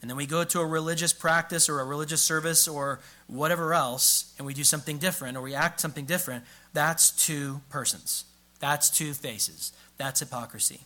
and 0.00 0.08
then 0.08 0.16
we 0.16 0.26
go 0.26 0.44
to 0.44 0.60
a 0.60 0.66
religious 0.66 1.12
practice 1.12 1.68
or 1.68 1.80
a 1.80 1.84
religious 1.84 2.22
service 2.22 2.66
or 2.66 3.00
whatever 3.26 3.74
else, 3.74 4.32
and 4.38 4.46
we 4.46 4.54
do 4.54 4.64
something 4.64 4.98
different 4.98 5.36
or 5.36 5.42
we 5.42 5.54
act 5.54 5.80
something 5.80 6.06
different, 6.06 6.44
that's 6.72 7.10
two 7.10 7.60
persons. 7.68 8.24
That's 8.60 8.90
two 8.90 9.12
faces. 9.12 9.72
That's 9.98 10.20
hypocrisy. 10.20 10.80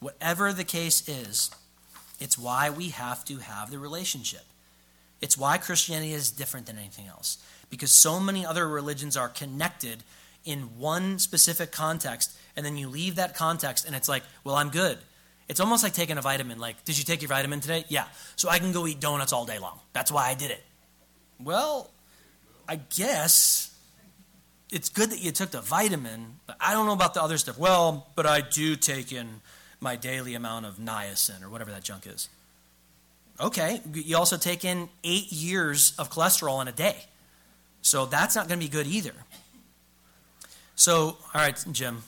Whatever 0.00 0.52
the 0.52 0.64
case 0.64 1.06
is, 1.08 1.50
it's 2.20 2.38
why 2.38 2.70
we 2.70 2.88
have 2.90 3.24
to 3.26 3.38
have 3.38 3.70
the 3.70 3.78
relationship. 3.78 4.44
It's 5.20 5.38
why 5.38 5.58
Christianity 5.58 6.12
is 6.12 6.30
different 6.30 6.66
than 6.66 6.78
anything 6.78 7.06
else. 7.06 7.38
Because 7.70 7.92
so 7.92 8.18
many 8.18 8.44
other 8.44 8.68
religions 8.68 9.16
are 9.16 9.28
connected 9.28 10.02
in 10.44 10.78
one 10.78 11.18
specific 11.18 11.70
context, 11.70 12.36
and 12.56 12.66
then 12.66 12.76
you 12.76 12.88
leave 12.88 13.14
that 13.16 13.34
context, 13.36 13.86
and 13.86 13.94
it's 13.94 14.08
like, 14.08 14.24
well, 14.44 14.56
I'm 14.56 14.70
good. 14.70 14.98
It's 15.52 15.60
almost 15.60 15.82
like 15.82 15.92
taking 15.92 16.16
a 16.16 16.22
vitamin. 16.22 16.58
Like, 16.58 16.82
did 16.86 16.96
you 16.96 17.04
take 17.04 17.20
your 17.20 17.28
vitamin 17.28 17.60
today? 17.60 17.84
Yeah. 17.88 18.06
So 18.36 18.48
I 18.48 18.58
can 18.58 18.72
go 18.72 18.86
eat 18.86 19.00
donuts 19.00 19.34
all 19.34 19.44
day 19.44 19.58
long. 19.58 19.78
That's 19.92 20.10
why 20.10 20.30
I 20.30 20.34
did 20.34 20.50
it. 20.50 20.64
Well, 21.38 21.90
I 22.66 22.76
guess 22.76 23.70
it's 24.70 24.88
good 24.88 25.10
that 25.10 25.20
you 25.20 25.30
took 25.30 25.50
the 25.50 25.60
vitamin, 25.60 26.38
but 26.46 26.56
I 26.58 26.72
don't 26.72 26.86
know 26.86 26.94
about 26.94 27.12
the 27.12 27.22
other 27.22 27.36
stuff. 27.36 27.58
Well, 27.58 28.06
but 28.14 28.24
I 28.24 28.40
do 28.40 28.76
take 28.76 29.12
in 29.12 29.42
my 29.78 29.94
daily 29.94 30.34
amount 30.34 30.64
of 30.64 30.78
niacin 30.78 31.42
or 31.42 31.50
whatever 31.50 31.70
that 31.72 31.84
junk 31.84 32.06
is. 32.06 32.30
Okay. 33.38 33.82
You 33.92 34.16
also 34.16 34.38
take 34.38 34.64
in 34.64 34.88
eight 35.04 35.30
years 35.32 35.92
of 35.98 36.08
cholesterol 36.10 36.62
in 36.62 36.68
a 36.68 36.72
day. 36.72 36.96
So 37.82 38.06
that's 38.06 38.34
not 38.34 38.48
going 38.48 38.58
to 38.58 38.64
be 38.64 38.70
good 38.70 38.86
either. 38.86 39.12
So, 40.76 40.94
all 40.94 41.18
right, 41.34 41.62
Jim, 41.72 42.04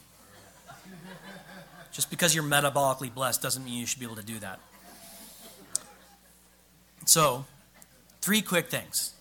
just 1.94 2.10
because 2.10 2.34
you're 2.34 2.44
metabolically 2.44 3.12
blessed 3.14 3.40
doesn't 3.40 3.64
mean 3.64 3.78
you 3.78 3.86
should 3.86 4.00
be 4.00 4.04
able 4.04 4.16
to 4.16 4.24
do 4.24 4.38
that. 4.40 4.58
So, 7.06 7.46
three 8.20 8.42
quick 8.42 8.68
things. 8.68 9.12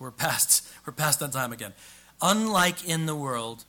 We're 0.00 0.10
past, 0.10 0.66
we're 0.86 0.92
past 0.92 1.22
on 1.22 1.30
time 1.30 1.52
again. 1.52 1.72
Unlike 2.20 2.88
in 2.88 3.06
the 3.06 3.14
world, 3.14 3.64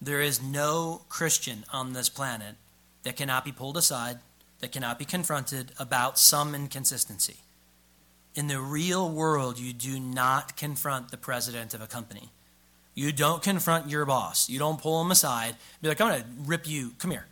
there 0.00 0.20
is 0.20 0.42
no 0.42 1.02
Christian 1.08 1.64
on 1.72 1.94
this 1.94 2.08
planet 2.08 2.56
that 3.02 3.16
cannot 3.16 3.44
be 3.44 3.52
pulled 3.52 3.76
aside, 3.76 4.18
that 4.60 4.72
cannot 4.72 4.98
be 4.98 5.04
confronted 5.04 5.72
about 5.78 6.18
some 6.18 6.54
inconsistency. 6.54 7.36
In 8.34 8.48
the 8.48 8.60
real 8.60 9.10
world, 9.10 9.58
you 9.58 9.72
do 9.72 10.00
not 10.00 10.56
confront 10.56 11.10
the 11.10 11.16
president 11.16 11.72
of 11.72 11.80
a 11.80 11.86
company. 11.86 12.30
You 12.94 13.12
don't 13.12 13.42
confront 13.42 13.88
your 13.88 14.04
boss. 14.04 14.48
You 14.48 14.58
don't 14.58 14.80
pull 14.80 15.00
him 15.00 15.10
aside. 15.10 15.56
Be 15.80 15.88
like, 15.88 16.00
I'm 16.00 16.08
going 16.08 16.22
to 16.22 16.28
rip 16.46 16.68
you. 16.68 16.92
Come 16.98 17.10
here 17.10 17.26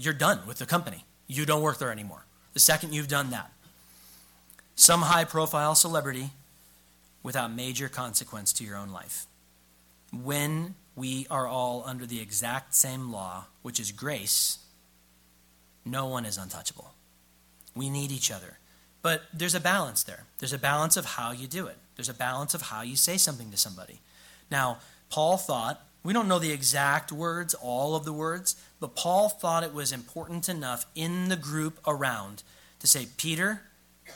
you're 0.00 0.14
done 0.14 0.40
with 0.46 0.58
the 0.58 0.66
company. 0.66 1.04
You 1.26 1.44
don't 1.44 1.62
work 1.62 1.78
there 1.78 1.92
anymore. 1.92 2.24
The 2.54 2.60
second 2.60 2.94
you've 2.94 3.08
done 3.08 3.30
that, 3.30 3.52
some 4.74 5.02
high 5.02 5.24
profile 5.24 5.74
celebrity 5.74 6.30
without 7.22 7.52
major 7.52 7.88
consequence 7.88 8.52
to 8.54 8.64
your 8.64 8.76
own 8.76 8.90
life. 8.90 9.26
When 10.10 10.74
we 10.96 11.26
are 11.30 11.46
all 11.46 11.84
under 11.86 12.06
the 12.06 12.20
exact 12.20 12.74
same 12.74 13.12
law, 13.12 13.44
which 13.62 13.78
is 13.78 13.92
grace, 13.92 14.58
no 15.84 16.06
one 16.06 16.24
is 16.24 16.38
untouchable. 16.38 16.94
We 17.76 17.90
need 17.90 18.10
each 18.10 18.30
other. 18.30 18.58
But 19.02 19.22
there's 19.32 19.54
a 19.54 19.60
balance 19.60 20.02
there. 20.02 20.24
There's 20.38 20.52
a 20.52 20.58
balance 20.58 20.96
of 20.96 21.04
how 21.04 21.32
you 21.32 21.46
do 21.46 21.66
it, 21.66 21.76
there's 21.96 22.08
a 22.08 22.14
balance 22.14 22.54
of 22.54 22.62
how 22.62 22.80
you 22.80 22.96
say 22.96 23.18
something 23.18 23.50
to 23.50 23.56
somebody. 23.58 24.00
Now, 24.50 24.78
Paul 25.10 25.36
thought 25.36 25.84
we 26.02 26.12
don't 26.12 26.28
know 26.28 26.38
the 26.38 26.52
exact 26.52 27.12
words, 27.12 27.54
all 27.54 27.94
of 27.94 28.04
the 28.04 28.12
words, 28.12 28.56
but 28.80 28.96
Paul 28.96 29.28
thought 29.28 29.62
it 29.62 29.74
was 29.74 29.92
important 29.92 30.48
enough 30.48 30.86
in 30.94 31.28
the 31.28 31.36
group 31.36 31.78
around 31.86 32.42
to 32.80 32.86
say, 32.86 33.06
Peter, 33.16 33.62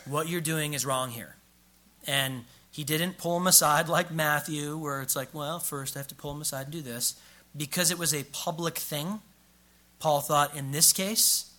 what 0.06 0.28
you're 0.28 0.40
doing 0.40 0.72
is 0.72 0.86
wrong 0.86 1.10
here. 1.10 1.36
And 2.06 2.44
he 2.70 2.84
didn't 2.84 3.18
pull 3.18 3.36
him 3.36 3.46
aside 3.46 3.88
like 3.88 4.10
Matthew, 4.10 4.76
where 4.76 5.02
it's 5.02 5.14
like, 5.14 5.32
well, 5.34 5.58
first 5.58 5.96
I 5.96 6.00
have 6.00 6.08
to 6.08 6.14
pull 6.14 6.32
him 6.32 6.40
aside 6.40 6.62
and 6.62 6.72
do 6.72 6.82
this. 6.82 7.20
Because 7.56 7.90
it 7.90 7.98
was 7.98 8.12
a 8.12 8.24
public 8.24 8.78
thing, 8.78 9.20
Paul 10.00 10.20
thought, 10.20 10.56
in 10.56 10.72
this 10.72 10.92
case, 10.92 11.52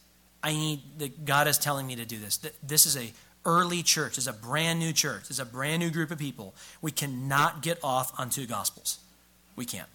I 0.43 0.51
need 0.51 0.81
that 0.97 1.25
God 1.25 1.47
is 1.47 1.57
telling 1.57 1.87
me 1.87 1.95
to 1.95 2.05
do 2.05 2.19
this. 2.19 2.39
This 2.61 2.85
is 2.85 2.97
a 2.97 3.13
early 3.45 3.81
church, 3.81 4.17
is 4.17 4.27
a 4.27 4.33
brand 4.33 4.79
new 4.79 4.91
church, 4.91 5.29
is 5.29 5.39
a 5.39 5.45
brand 5.45 5.79
new 5.79 5.89
group 5.89 6.11
of 6.11 6.17
people. 6.17 6.53
We 6.81 6.91
cannot 6.91 7.61
get 7.61 7.79
off 7.83 8.11
on 8.19 8.29
two 8.29 8.45
gospels. 8.45 8.99
We 9.55 9.65
can't. 9.65 9.87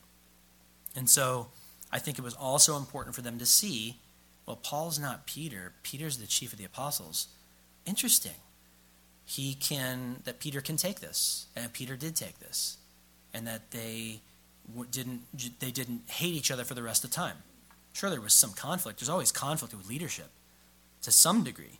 And 0.95 1.09
so 1.09 1.49
I 1.93 1.99
think 1.99 2.19
it 2.19 2.23
was 2.23 2.35
also 2.35 2.77
important 2.77 3.15
for 3.15 3.23
them 3.23 3.39
to 3.39 3.47
see 3.47 3.97
well, 4.51 4.57
Paul's 4.57 4.99
not 4.99 5.27
Peter, 5.27 5.75
Peter's 5.85 6.19
the 6.19 6.27
chief 6.27 6.53
of 6.53 6.59
the 6.59 6.65
apostles. 6.65 7.29
Interesting. 7.87 8.35
He 9.25 9.55
can, 9.55 10.23
that 10.25 10.41
Peter 10.41 10.61
can 10.61 10.77
take 10.77 10.99
this, 10.99 11.47
and 11.55 11.73
Peter 11.73 11.95
did 11.95 12.17
take 12.17 12.41
this, 12.41 12.77
and 13.33 13.47
that 13.47 13.71
they 13.71 14.23
didn't, 14.91 15.23
they 15.61 15.71
didn't 15.71 16.03
hate 16.09 16.35
each 16.35 16.51
other 16.51 16.65
for 16.65 16.75
the 16.75 16.83
rest 16.83 17.05
of 17.05 17.11
the 17.11 17.15
time. 17.15 17.37
Sure, 17.93 18.11
there 18.11 18.21
was 18.21 18.35
some 18.35 18.53
conflict. 18.53 18.99
There's 18.99 19.09
always 19.09 19.31
conflict 19.31 19.73
with 19.73 19.89
leadership 19.89 20.31
to 21.03 21.13
some 21.13 21.45
degree. 21.45 21.79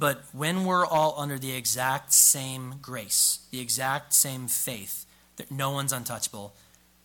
But 0.00 0.24
when 0.32 0.64
we're 0.64 0.84
all 0.84 1.14
under 1.16 1.38
the 1.38 1.52
exact 1.52 2.12
same 2.12 2.74
grace, 2.82 3.38
the 3.52 3.60
exact 3.60 4.14
same 4.14 4.48
faith, 4.48 5.06
that 5.36 5.52
no 5.52 5.70
one's 5.70 5.92
untouchable, 5.92 6.54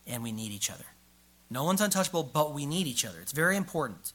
and 0.07 0.23
we 0.23 0.31
need 0.31 0.51
each 0.51 0.69
other. 0.69 0.85
No 1.49 1.63
one's 1.63 1.81
untouchable, 1.81 2.23
but 2.23 2.53
we 2.53 2.65
need 2.65 2.87
each 2.87 3.05
other. 3.05 3.19
It's 3.21 3.31
very 3.31 3.55
important. 3.55 4.13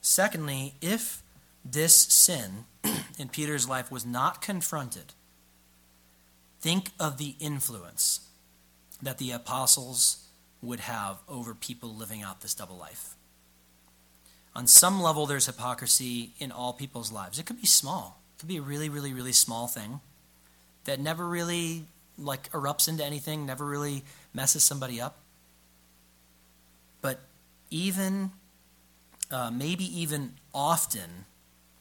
Secondly, 0.00 0.74
if 0.80 1.22
this 1.64 1.94
sin 1.94 2.64
in 3.18 3.28
Peter's 3.28 3.68
life 3.68 3.90
was 3.90 4.06
not 4.06 4.40
confronted, 4.40 5.14
think 6.60 6.90
of 6.98 7.18
the 7.18 7.34
influence 7.40 8.28
that 9.02 9.18
the 9.18 9.30
apostles 9.30 10.26
would 10.62 10.80
have 10.80 11.18
over 11.28 11.54
people 11.54 11.94
living 11.94 12.22
out 12.22 12.40
this 12.40 12.54
double 12.54 12.76
life. 12.76 13.14
On 14.54 14.66
some 14.66 15.02
level, 15.02 15.26
there's 15.26 15.46
hypocrisy 15.46 16.32
in 16.38 16.50
all 16.50 16.72
people's 16.72 17.12
lives. 17.12 17.38
It 17.38 17.44
could 17.44 17.60
be 17.60 17.66
small. 17.66 18.20
It 18.34 18.40
could 18.40 18.48
be 18.48 18.56
a 18.56 18.62
really, 18.62 18.88
really, 18.88 19.12
really 19.12 19.32
small 19.32 19.66
thing 19.66 20.00
that 20.84 20.98
never 20.98 21.28
really 21.28 21.84
like 22.18 22.50
erupts 22.52 22.88
into 22.88 23.04
anything, 23.04 23.46
never 23.46 23.64
really 23.64 24.04
messes 24.32 24.64
somebody 24.64 25.00
up. 25.00 25.18
But 27.00 27.20
even, 27.70 28.30
uh, 29.30 29.50
maybe 29.50 29.84
even 29.84 30.34
often, 30.54 31.26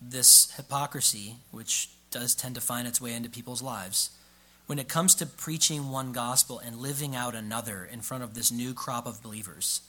this 0.01 0.51
hypocrisy, 0.55 1.37
which 1.51 1.89
does 2.11 2.35
tend 2.35 2.55
to 2.55 2.61
find 2.61 2.87
its 2.87 3.01
way 3.01 3.13
into 3.13 3.29
people's 3.29 3.61
lives, 3.61 4.11
when 4.67 4.79
it 4.79 4.87
comes 4.87 5.15
to 5.15 5.25
preaching 5.25 5.89
one 5.89 6.11
gospel 6.11 6.59
and 6.59 6.77
living 6.77 7.15
out 7.15 7.35
another 7.35 7.87
in 7.91 8.01
front 8.01 8.23
of 8.23 8.33
this 8.33 8.51
new 8.51 8.73
crop 8.73 9.05
of 9.05 9.21
believers, 9.21 9.81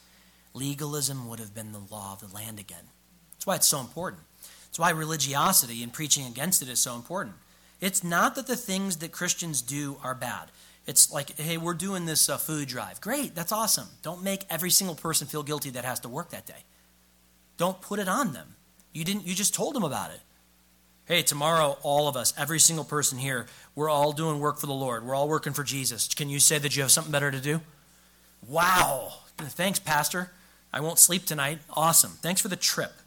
legalism 0.55 1.29
would 1.29 1.39
have 1.39 1.55
been 1.55 1.73
the 1.73 1.83
law 1.91 2.13
of 2.13 2.21
the 2.21 2.35
land 2.35 2.59
again. 2.59 2.85
That's 3.33 3.47
why 3.47 3.57
it's 3.57 3.67
so 3.67 3.81
important. 3.81 4.23
That's 4.67 4.79
why 4.79 4.91
religiosity 4.91 5.83
and 5.83 5.93
preaching 5.93 6.27
against 6.27 6.61
it 6.63 6.69
is 6.69 6.79
so 6.79 6.95
important. 6.95 7.37
It's 7.81 8.03
not 8.03 8.35
that 8.35 8.47
the 8.47 8.57
things 8.57 8.97
that 8.99 9.13
Christians 9.13 9.63
do 9.63 9.99
are 10.03 10.15
bad. 10.15 10.51
It's 10.87 11.13
like, 11.13 11.39
hey, 11.39 11.57
we're 11.57 11.75
doing 11.75 12.07
this 12.07 12.29
uh, 12.29 12.37
food 12.37 12.69
drive. 12.69 13.01
Great, 13.01 13.35
that's 13.35 13.53
awesome. 13.53 13.89
Don't 14.03 14.23
make 14.23 14.45
every 14.49 14.71
single 14.71 14.95
person 14.95 15.27
feel 15.27 15.43
guilty 15.43 15.71
that 15.71 15.85
has 15.85 16.01
to 16.01 16.09
work 16.09 16.31
that 16.31 16.47
day. 16.47 16.65
Don't 17.57 17.81
put 17.81 17.99
it 17.99 18.09
on 18.09 18.33
them. 18.33 18.55
You 18.93 19.05
didn't. 19.05 19.27
You 19.27 19.35
just 19.35 19.55
told 19.55 19.75
them 19.75 19.83
about 19.83 20.11
it. 20.11 20.21
Hey, 21.07 21.23
tomorrow, 21.23 21.79
all 21.83 22.09
of 22.09 22.17
us, 22.17 22.35
every 22.37 22.59
single 22.59 22.85
person 22.85 23.19
here, 23.19 23.47
we're 23.75 23.89
all 23.89 24.13
doing 24.13 24.41
work 24.41 24.59
for 24.59 24.67
the 24.67 24.73
Lord. 24.73 25.05
We're 25.05 25.15
all 25.15 25.29
working 25.29 25.53
for 25.53 25.63
Jesus. 25.63 26.09
Can 26.09 26.29
you 26.29 26.41
say 26.41 26.59
that 26.59 26.75
you 26.75 26.83
have 26.83 26.91
something 26.91 27.13
better 27.13 27.31
to 27.31 27.41
do? 27.41 27.61
Wow. 28.49 29.13
Thanks, 29.39 29.79
Pastor. 29.79 30.33
I 30.73 30.81
won't 30.81 30.99
sleep 30.99 31.25
tonight. 31.25 31.59
Awesome. 31.71 32.13
Thanks 32.23 32.41
for 32.41 32.49
the 32.49 32.57
trip. 32.57 32.93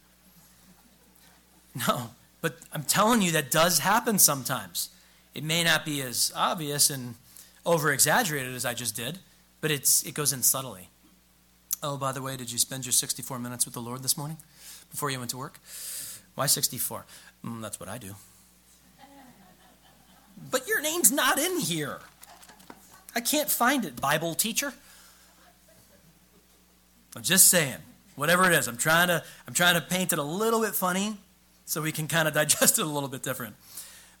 No, 1.86 2.10
but 2.40 2.58
I'm 2.72 2.82
telling 2.82 3.22
you, 3.22 3.32
that 3.32 3.50
does 3.50 3.80
happen 3.80 4.18
sometimes. 4.18 4.90
It 5.34 5.44
may 5.44 5.62
not 5.62 5.84
be 5.84 6.02
as 6.02 6.32
obvious 6.34 6.90
and 6.90 7.14
over 7.66 7.92
exaggerated 7.92 8.54
as 8.54 8.64
I 8.64 8.74
just 8.74 8.96
did, 8.96 9.18
but 9.60 9.70
it's, 9.70 10.02
it 10.04 10.14
goes 10.14 10.32
in 10.32 10.42
subtly. 10.42 10.88
Oh, 11.82 11.96
by 11.96 12.12
the 12.12 12.22
way, 12.22 12.36
did 12.36 12.50
you 12.50 12.58
spend 12.58 12.84
your 12.84 12.92
64 12.92 13.38
minutes 13.38 13.64
with 13.64 13.74
the 13.74 13.80
Lord 13.80 14.02
this 14.02 14.16
morning 14.16 14.38
before 14.90 15.10
you 15.10 15.18
went 15.18 15.30
to 15.30 15.38
work? 15.38 15.58
Why 16.34 16.46
64? 16.46 17.06
Mm, 17.44 17.62
that's 17.62 17.78
what 17.78 17.88
I 17.88 17.98
do. 17.98 18.14
But 20.50 20.66
your 20.66 20.80
name's 20.80 21.12
not 21.12 21.38
in 21.38 21.58
here. 21.58 22.00
I 23.14 23.20
can't 23.20 23.50
find 23.50 23.84
it, 23.84 24.00
Bible 24.00 24.34
teacher. 24.34 24.72
I'm 27.14 27.22
just 27.22 27.48
saying, 27.48 27.76
whatever 28.14 28.44
it 28.44 28.52
is, 28.52 28.68
I'm 28.68 28.76
trying 28.76 29.08
to 29.08 29.22
I'm 29.46 29.52
trying 29.52 29.74
to 29.74 29.80
paint 29.80 30.12
it 30.12 30.18
a 30.18 30.22
little 30.22 30.60
bit 30.60 30.74
funny 30.74 31.18
so 31.70 31.80
we 31.80 31.92
can 31.92 32.08
kind 32.08 32.26
of 32.26 32.34
digest 32.34 32.80
it 32.80 32.82
a 32.84 32.88
little 32.88 33.08
bit 33.08 33.22
different. 33.22 33.54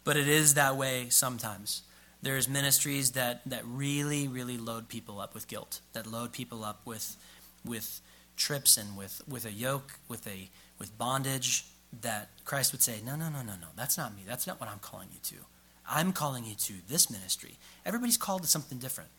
But 0.04 0.16
it 0.16 0.28
is 0.28 0.54
that 0.54 0.76
way 0.76 1.08
sometimes. 1.08 1.82
There's 2.22 2.48
ministries 2.48 3.12
that, 3.12 3.42
that 3.46 3.62
really, 3.66 4.28
really 4.28 4.56
load 4.56 4.88
people 4.88 5.20
up 5.20 5.34
with 5.34 5.48
guilt, 5.48 5.80
that 5.92 6.06
load 6.06 6.32
people 6.32 6.64
up 6.64 6.80
with 6.84 7.16
with 7.62 8.00
trips 8.38 8.78
and 8.78 8.96
with, 8.96 9.20
with 9.28 9.44
a 9.44 9.52
yoke, 9.52 9.98
with 10.08 10.26
a 10.26 10.48
with 10.78 10.96
bondage, 10.96 11.66
that 12.00 12.28
Christ 12.44 12.72
would 12.72 12.82
say, 12.82 13.00
No, 13.04 13.16
no, 13.16 13.28
no, 13.28 13.42
no, 13.42 13.54
no, 13.60 13.66
that's 13.76 13.98
not 13.98 14.14
me. 14.14 14.22
That's 14.26 14.46
not 14.46 14.60
what 14.60 14.70
I'm 14.70 14.78
calling 14.78 15.08
you 15.12 15.18
to. 15.24 15.44
I'm 15.88 16.12
calling 16.12 16.44
you 16.44 16.54
to 16.54 16.74
this 16.88 17.10
ministry. 17.10 17.58
Everybody's 17.84 18.16
called 18.16 18.42
to 18.42 18.48
something 18.48 18.78
different. 18.78 19.10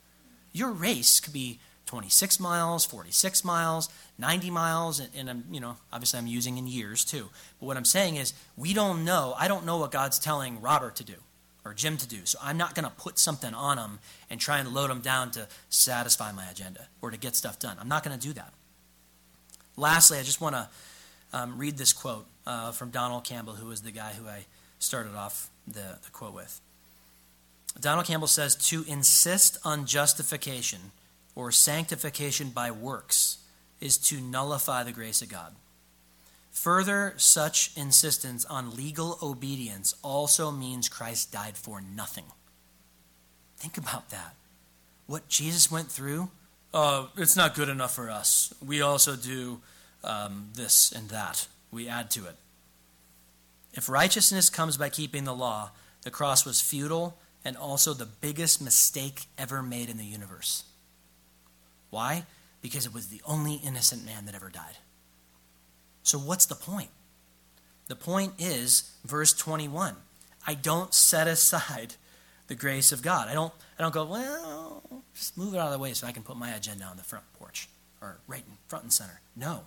Your 0.53 0.71
race 0.71 1.19
could 1.19 1.33
be 1.33 1.59
26 1.85 2.39
miles, 2.39 2.85
46 2.85 3.43
miles, 3.43 3.89
90 4.17 4.49
miles, 4.49 4.99
and, 4.99 5.09
and, 5.15 5.29
I'm, 5.29 5.43
you 5.51 5.59
know, 5.59 5.77
obviously 5.91 6.19
I'm 6.19 6.27
using 6.27 6.57
in 6.57 6.67
years 6.67 7.03
too. 7.03 7.29
But 7.59 7.65
what 7.65 7.77
I'm 7.77 7.85
saying 7.85 8.15
is, 8.15 8.33
we 8.55 8.73
don't 8.73 9.03
know. 9.03 9.35
I 9.37 9.47
don't 9.47 9.65
know 9.65 9.77
what 9.77 9.91
God's 9.91 10.19
telling 10.19 10.61
Robert 10.61 10.95
to 10.97 11.03
do 11.03 11.15
or 11.65 11.73
Jim 11.73 11.97
to 11.97 12.07
do. 12.07 12.19
So 12.23 12.39
I'm 12.41 12.57
not 12.57 12.75
going 12.75 12.85
to 12.85 12.91
put 12.91 13.19
something 13.19 13.53
on 13.53 13.77
them 13.77 13.99
and 14.29 14.39
try 14.39 14.59
and 14.59 14.73
load 14.73 14.89
them 14.89 15.01
down 15.01 15.31
to 15.31 15.47
satisfy 15.69 16.31
my 16.31 16.49
agenda 16.49 16.87
or 17.01 17.11
to 17.11 17.17
get 17.17 17.35
stuff 17.35 17.59
done. 17.59 17.77
I'm 17.79 17.89
not 17.89 18.03
going 18.03 18.17
to 18.17 18.27
do 18.27 18.33
that. 18.33 18.53
Lastly, 19.77 20.17
I 20.17 20.23
just 20.23 20.41
want 20.41 20.55
to 20.55 20.69
um, 21.33 21.57
read 21.57 21.77
this 21.77 21.93
quote 21.93 22.25
uh, 22.45 22.71
from 22.71 22.89
Donald 22.89 23.23
Campbell, 23.23 23.53
who 23.53 23.67
was 23.67 23.81
the 23.81 23.91
guy 23.91 24.13
who 24.13 24.27
I 24.27 24.45
started 24.79 25.15
off 25.15 25.49
the, 25.67 25.97
the 26.03 26.09
quote 26.11 26.33
with. 26.33 26.59
Donald 27.79 28.05
Campbell 28.05 28.27
says 28.27 28.55
to 28.55 28.83
insist 28.87 29.57
on 29.63 29.85
justification 29.85 30.91
or 31.35 31.51
sanctification 31.51 32.49
by 32.49 32.71
works 32.71 33.37
is 33.79 33.97
to 33.97 34.19
nullify 34.19 34.83
the 34.83 34.91
grace 34.91 35.21
of 35.21 35.29
God. 35.29 35.55
Further, 36.51 37.13
such 37.17 37.71
insistence 37.75 38.45
on 38.45 38.75
legal 38.75 39.17
obedience 39.21 39.95
also 40.03 40.51
means 40.51 40.89
Christ 40.89 41.31
died 41.31 41.55
for 41.57 41.81
nothing. 41.81 42.25
Think 43.57 43.77
about 43.77 44.09
that. 44.09 44.35
What 45.07 45.29
Jesus 45.29 45.71
went 45.71 45.89
through, 45.89 46.29
uh, 46.73 47.07
it's 47.17 47.37
not 47.37 47.55
good 47.55 47.69
enough 47.69 47.95
for 47.95 48.09
us. 48.09 48.53
We 48.65 48.81
also 48.81 49.15
do 49.15 49.61
um, 50.03 50.49
this 50.55 50.91
and 50.91 51.09
that, 51.09 51.47
we 51.71 51.87
add 51.87 52.11
to 52.11 52.25
it. 52.25 52.35
If 53.73 53.87
righteousness 53.87 54.49
comes 54.49 54.77
by 54.77 54.89
keeping 54.89 55.23
the 55.23 55.33
law, 55.33 55.71
the 56.03 56.11
cross 56.11 56.45
was 56.45 56.61
futile 56.61 57.17
and 57.45 57.55
also 57.55 57.93
the 57.93 58.05
biggest 58.05 58.61
mistake 58.61 59.25
ever 59.37 59.63
made 59.63 59.89
in 59.89 59.97
the 59.97 60.05
universe. 60.05 60.63
Why? 61.91 62.25
Because 62.61 62.87
it 62.87 62.93
was 62.93 63.07
the 63.07 63.21
only 63.25 63.55
innocent 63.55 64.03
man 64.03 64.25
that 64.25 64.33
ever 64.33 64.49
died. 64.49 64.77
So, 66.03 66.17
what's 66.17 66.47
the 66.47 66.55
point? 66.55 66.89
The 67.87 67.95
point 67.95 68.33
is, 68.39 68.91
verse 69.05 69.33
21 69.33 69.95
I 70.47 70.55
don't 70.55 70.93
set 70.93 71.27
aside 71.27 71.95
the 72.47 72.55
grace 72.55 72.91
of 72.91 73.01
God. 73.01 73.27
I 73.27 73.33
don't, 73.33 73.53
I 73.77 73.83
don't 73.83 73.93
go, 73.93 74.05
well, 74.05 75.03
just 75.13 75.37
move 75.37 75.53
it 75.53 75.57
out 75.57 75.67
of 75.67 75.73
the 75.73 75.79
way 75.79 75.93
so 75.93 76.07
I 76.07 76.11
can 76.11 76.23
put 76.23 76.37
my 76.37 76.49
agenda 76.51 76.85
on 76.85 76.97
the 76.97 77.03
front 77.03 77.25
porch 77.37 77.69
or 78.01 78.17
right 78.27 78.43
in 78.47 78.57
front 78.67 78.83
and 78.83 78.93
center. 78.93 79.21
No. 79.35 79.61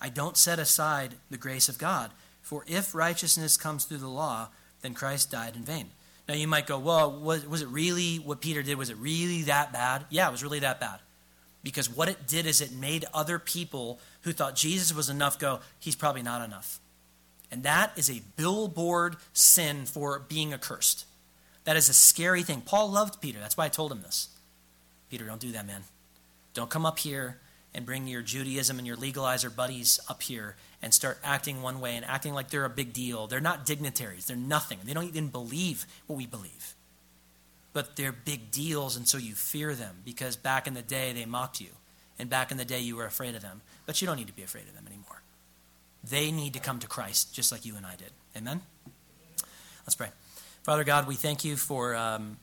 I 0.00 0.10
don't 0.10 0.36
set 0.36 0.58
aside 0.58 1.14
the 1.30 1.38
grace 1.38 1.68
of 1.68 1.78
God. 1.78 2.10
For 2.42 2.64
if 2.66 2.94
righteousness 2.94 3.56
comes 3.56 3.84
through 3.84 3.98
the 3.98 4.08
law, 4.08 4.48
then 4.82 4.92
Christ 4.92 5.30
died 5.30 5.56
in 5.56 5.62
vain. 5.62 5.90
Now 6.28 6.34
you 6.34 6.46
might 6.46 6.66
go, 6.66 6.78
well, 6.78 7.10
was, 7.10 7.46
was 7.46 7.62
it 7.62 7.68
really 7.68 8.16
what 8.16 8.40
Peter 8.40 8.62
did? 8.62 8.76
Was 8.76 8.90
it 8.90 8.96
really 8.98 9.42
that 9.42 9.72
bad? 9.72 10.04
Yeah, 10.10 10.28
it 10.28 10.32
was 10.32 10.42
really 10.42 10.60
that 10.60 10.80
bad. 10.80 11.00
Because 11.64 11.88
what 11.88 12.10
it 12.10 12.28
did 12.28 12.46
is 12.46 12.60
it 12.60 12.72
made 12.72 13.06
other 13.12 13.38
people 13.38 13.98
who 14.20 14.32
thought 14.32 14.54
Jesus 14.54 14.94
was 14.94 15.08
enough 15.08 15.38
go, 15.38 15.60
he's 15.80 15.96
probably 15.96 16.22
not 16.22 16.44
enough. 16.44 16.78
And 17.50 17.62
that 17.62 17.92
is 17.96 18.10
a 18.10 18.22
billboard 18.36 19.16
sin 19.32 19.86
for 19.86 20.18
being 20.18 20.52
accursed. 20.52 21.06
That 21.64 21.76
is 21.76 21.88
a 21.88 21.94
scary 21.94 22.42
thing. 22.42 22.60
Paul 22.60 22.90
loved 22.90 23.20
Peter. 23.20 23.40
That's 23.40 23.56
why 23.56 23.64
I 23.64 23.70
told 23.70 23.90
him 23.90 24.02
this. 24.02 24.28
Peter, 25.10 25.24
don't 25.24 25.40
do 25.40 25.52
that, 25.52 25.66
man. 25.66 25.84
Don't 26.52 26.68
come 26.68 26.84
up 26.84 26.98
here 26.98 27.38
and 27.74 27.86
bring 27.86 28.06
your 28.06 28.22
Judaism 28.22 28.78
and 28.78 28.86
your 28.86 28.96
legalizer 28.96 29.54
buddies 29.54 29.98
up 30.08 30.22
here 30.22 30.56
and 30.82 30.92
start 30.92 31.18
acting 31.24 31.62
one 31.62 31.80
way 31.80 31.96
and 31.96 32.04
acting 32.04 32.34
like 32.34 32.50
they're 32.50 32.66
a 32.66 32.70
big 32.70 32.92
deal. 32.92 33.26
They're 33.26 33.40
not 33.40 33.64
dignitaries. 33.64 34.26
They're 34.26 34.36
nothing. 34.36 34.78
They 34.84 34.92
don't 34.92 35.04
even 35.04 35.28
believe 35.28 35.86
what 36.06 36.16
we 36.16 36.26
believe 36.26 36.74
but 37.74 37.96
they're 37.96 38.12
big 38.12 38.50
deals, 38.50 38.96
and 38.96 39.06
so 39.06 39.18
you 39.18 39.34
fear 39.34 39.74
them 39.74 39.96
because 40.04 40.36
back 40.36 40.66
in 40.66 40.72
the 40.72 40.80
day 40.80 41.12
they 41.12 41.26
mocked 41.26 41.60
you, 41.60 41.68
and 42.18 42.30
back 42.30 42.50
in 42.50 42.56
the 42.56 42.64
day 42.64 42.80
you 42.80 42.96
were 42.96 43.04
afraid 43.04 43.34
of 43.34 43.42
them. 43.42 43.60
But 43.84 44.00
you 44.00 44.06
don't 44.06 44.16
need 44.16 44.28
to 44.28 44.32
be 44.32 44.44
afraid 44.44 44.66
of 44.68 44.74
them 44.74 44.86
anymore. 44.86 45.20
They 46.08 46.30
need 46.30 46.54
to 46.54 46.60
come 46.60 46.78
to 46.78 46.86
Christ 46.86 47.34
just 47.34 47.50
like 47.52 47.66
you 47.66 47.76
and 47.76 47.84
I 47.84 47.96
did. 47.96 48.10
Amen? 48.36 48.62
Let's 49.84 49.96
pray. 49.96 50.08
Father 50.62 50.84
God, 50.84 51.06
we 51.06 51.16
thank 51.16 51.44
you 51.44 51.56
for 51.56 51.94
um, 51.94 52.38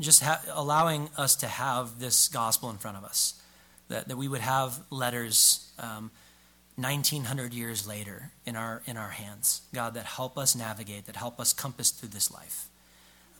just 0.00 0.22
ha- 0.22 0.40
allowing 0.52 1.10
us 1.16 1.36
to 1.36 1.48
have 1.48 1.98
this 1.98 2.28
gospel 2.28 2.70
in 2.70 2.76
front 2.76 2.96
of 2.96 3.04
us, 3.04 3.34
that, 3.88 4.08
that 4.08 4.16
we 4.16 4.28
would 4.28 4.40
have 4.40 4.78
letters. 4.90 5.70
Um, 5.78 6.10
1900 6.76 7.54
years 7.54 7.86
later 7.86 8.32
in 8.44 8.56
our 8.56 8.82
in 8.84 8.96
our 8.96 9.10
hands 9.10 9.62
god 9.72 9.94
that 9.94 10.04
help 10.04 10.36
us 10.36 10.56
navigate 10.56 11.06
that 11.06 11.14
help 11.14 11.38
us 11.38 11.52
compass 11.52 11.92
through 11.92 12.08
this 12.08 12.32
life 12.32 12.68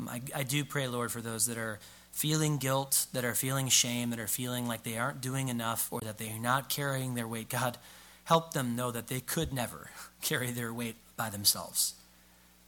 I, 0.08 0.20
I 0.34 0.42
do 0.42 0.64
pray, 0.64 0.88
Lord, 0.88 1.12
for 1.12 1.20
those 1.20 1.46
that 1.46 1.58
are 1.58 1.78
feeling 2.12 2.58
guilt, 2.58 3.06
that 3.12 3.24
are 3.24 3.34
feeling 3.34 3.68
shame, 3.68 4.10
that 4.10 4.20
are 4.20 4.26
feeling 4.26 4.68
like 4.68 4.84
they 4.84 4.96
aren't 4.96 5.20
doing 5.20 5.48
enough 5.48 5.88
or 5.92 6.00
that 6.00 6.18
they 6.18 6.30
are 6.30 6.38
not 6.38 6.68
carrying 6.68 7.14
their 7.14 7.26
weight. 7.26 7.48
God, 7.48 7.76
help 8.24 8.52
them 8.52 8.76
know 8.76 8.90
that 8.90 9.08
they 9.08 9.20
could 9.20 9.52
never 9.52 9.90
carry 10.22 10.50
their 10.50 10.72
weight 10.72 10.96
by 11.16 11.30
themselves. 11.30 11.94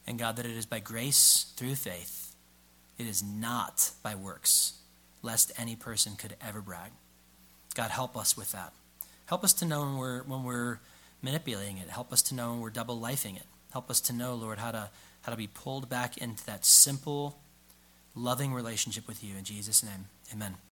And 0.06 0.18
God, 0.18 0.36
that 0.36 0.46
it 0.46 0.56
is 0.56 0.66
by 0.66 0.80
grace 0.80 1.52
through 1.56 1.74
faith, 1.74 2.34
it 2.98 3.06
is 3.06 3.22
not 3.22 3.90
by 4.02 4.14
works, 4.14 4.74
lest 5.22 5.52
any 5.58 5.77
person 5.77 6.14
could 6.16 6.37
ever 6.40 6.60
brag. 6.60 6.92
God, 7.74 7.90
help 7.90 8.16
us 8.16 8.37
with 8.37 8.52
that. 8.52 8.72
Help 9.27 9.44
us 9.44 9.52
to 9.54 9.64
know 9.64 9.81
when 9.81 9.96
we're, 9.96 10.22
when 10.22 10.44
we're 10.44 10.79
manipulating 11.22 11.79
it. 11.79 11.90
Help 11.90 12.12
us 12.12 12.22
to 12.22 12.35
know 12.35 12.52
when 12.52 12.60
we're 12.60 12.70
double 12.70 12.98
lifing 12.98 13.37
it. 13.37 13.42
Help 13.72 13.90
us 13.90 14.00
to 14.02 14.12
know, 14.12 14.35
Lord, 14.35 14.58
how 14.58 14.70
to 14.70 14.88
how 15.27 15.33
to 15.33 15.37
be 15.37 15.48
pulled 15.48 15.88
back 15.88 16.16
into 16.16 16.46
that 16.46 16.64
simple, 16.64 17.37
loving 18.14 18.54
relationship 18.54 19.08
with 19.08 19.24
you. 19.24 19.37
In 19.37 19.42
Jesus' 19.42 19.83
name, 19.83 20.06
amen. 20.33 20.54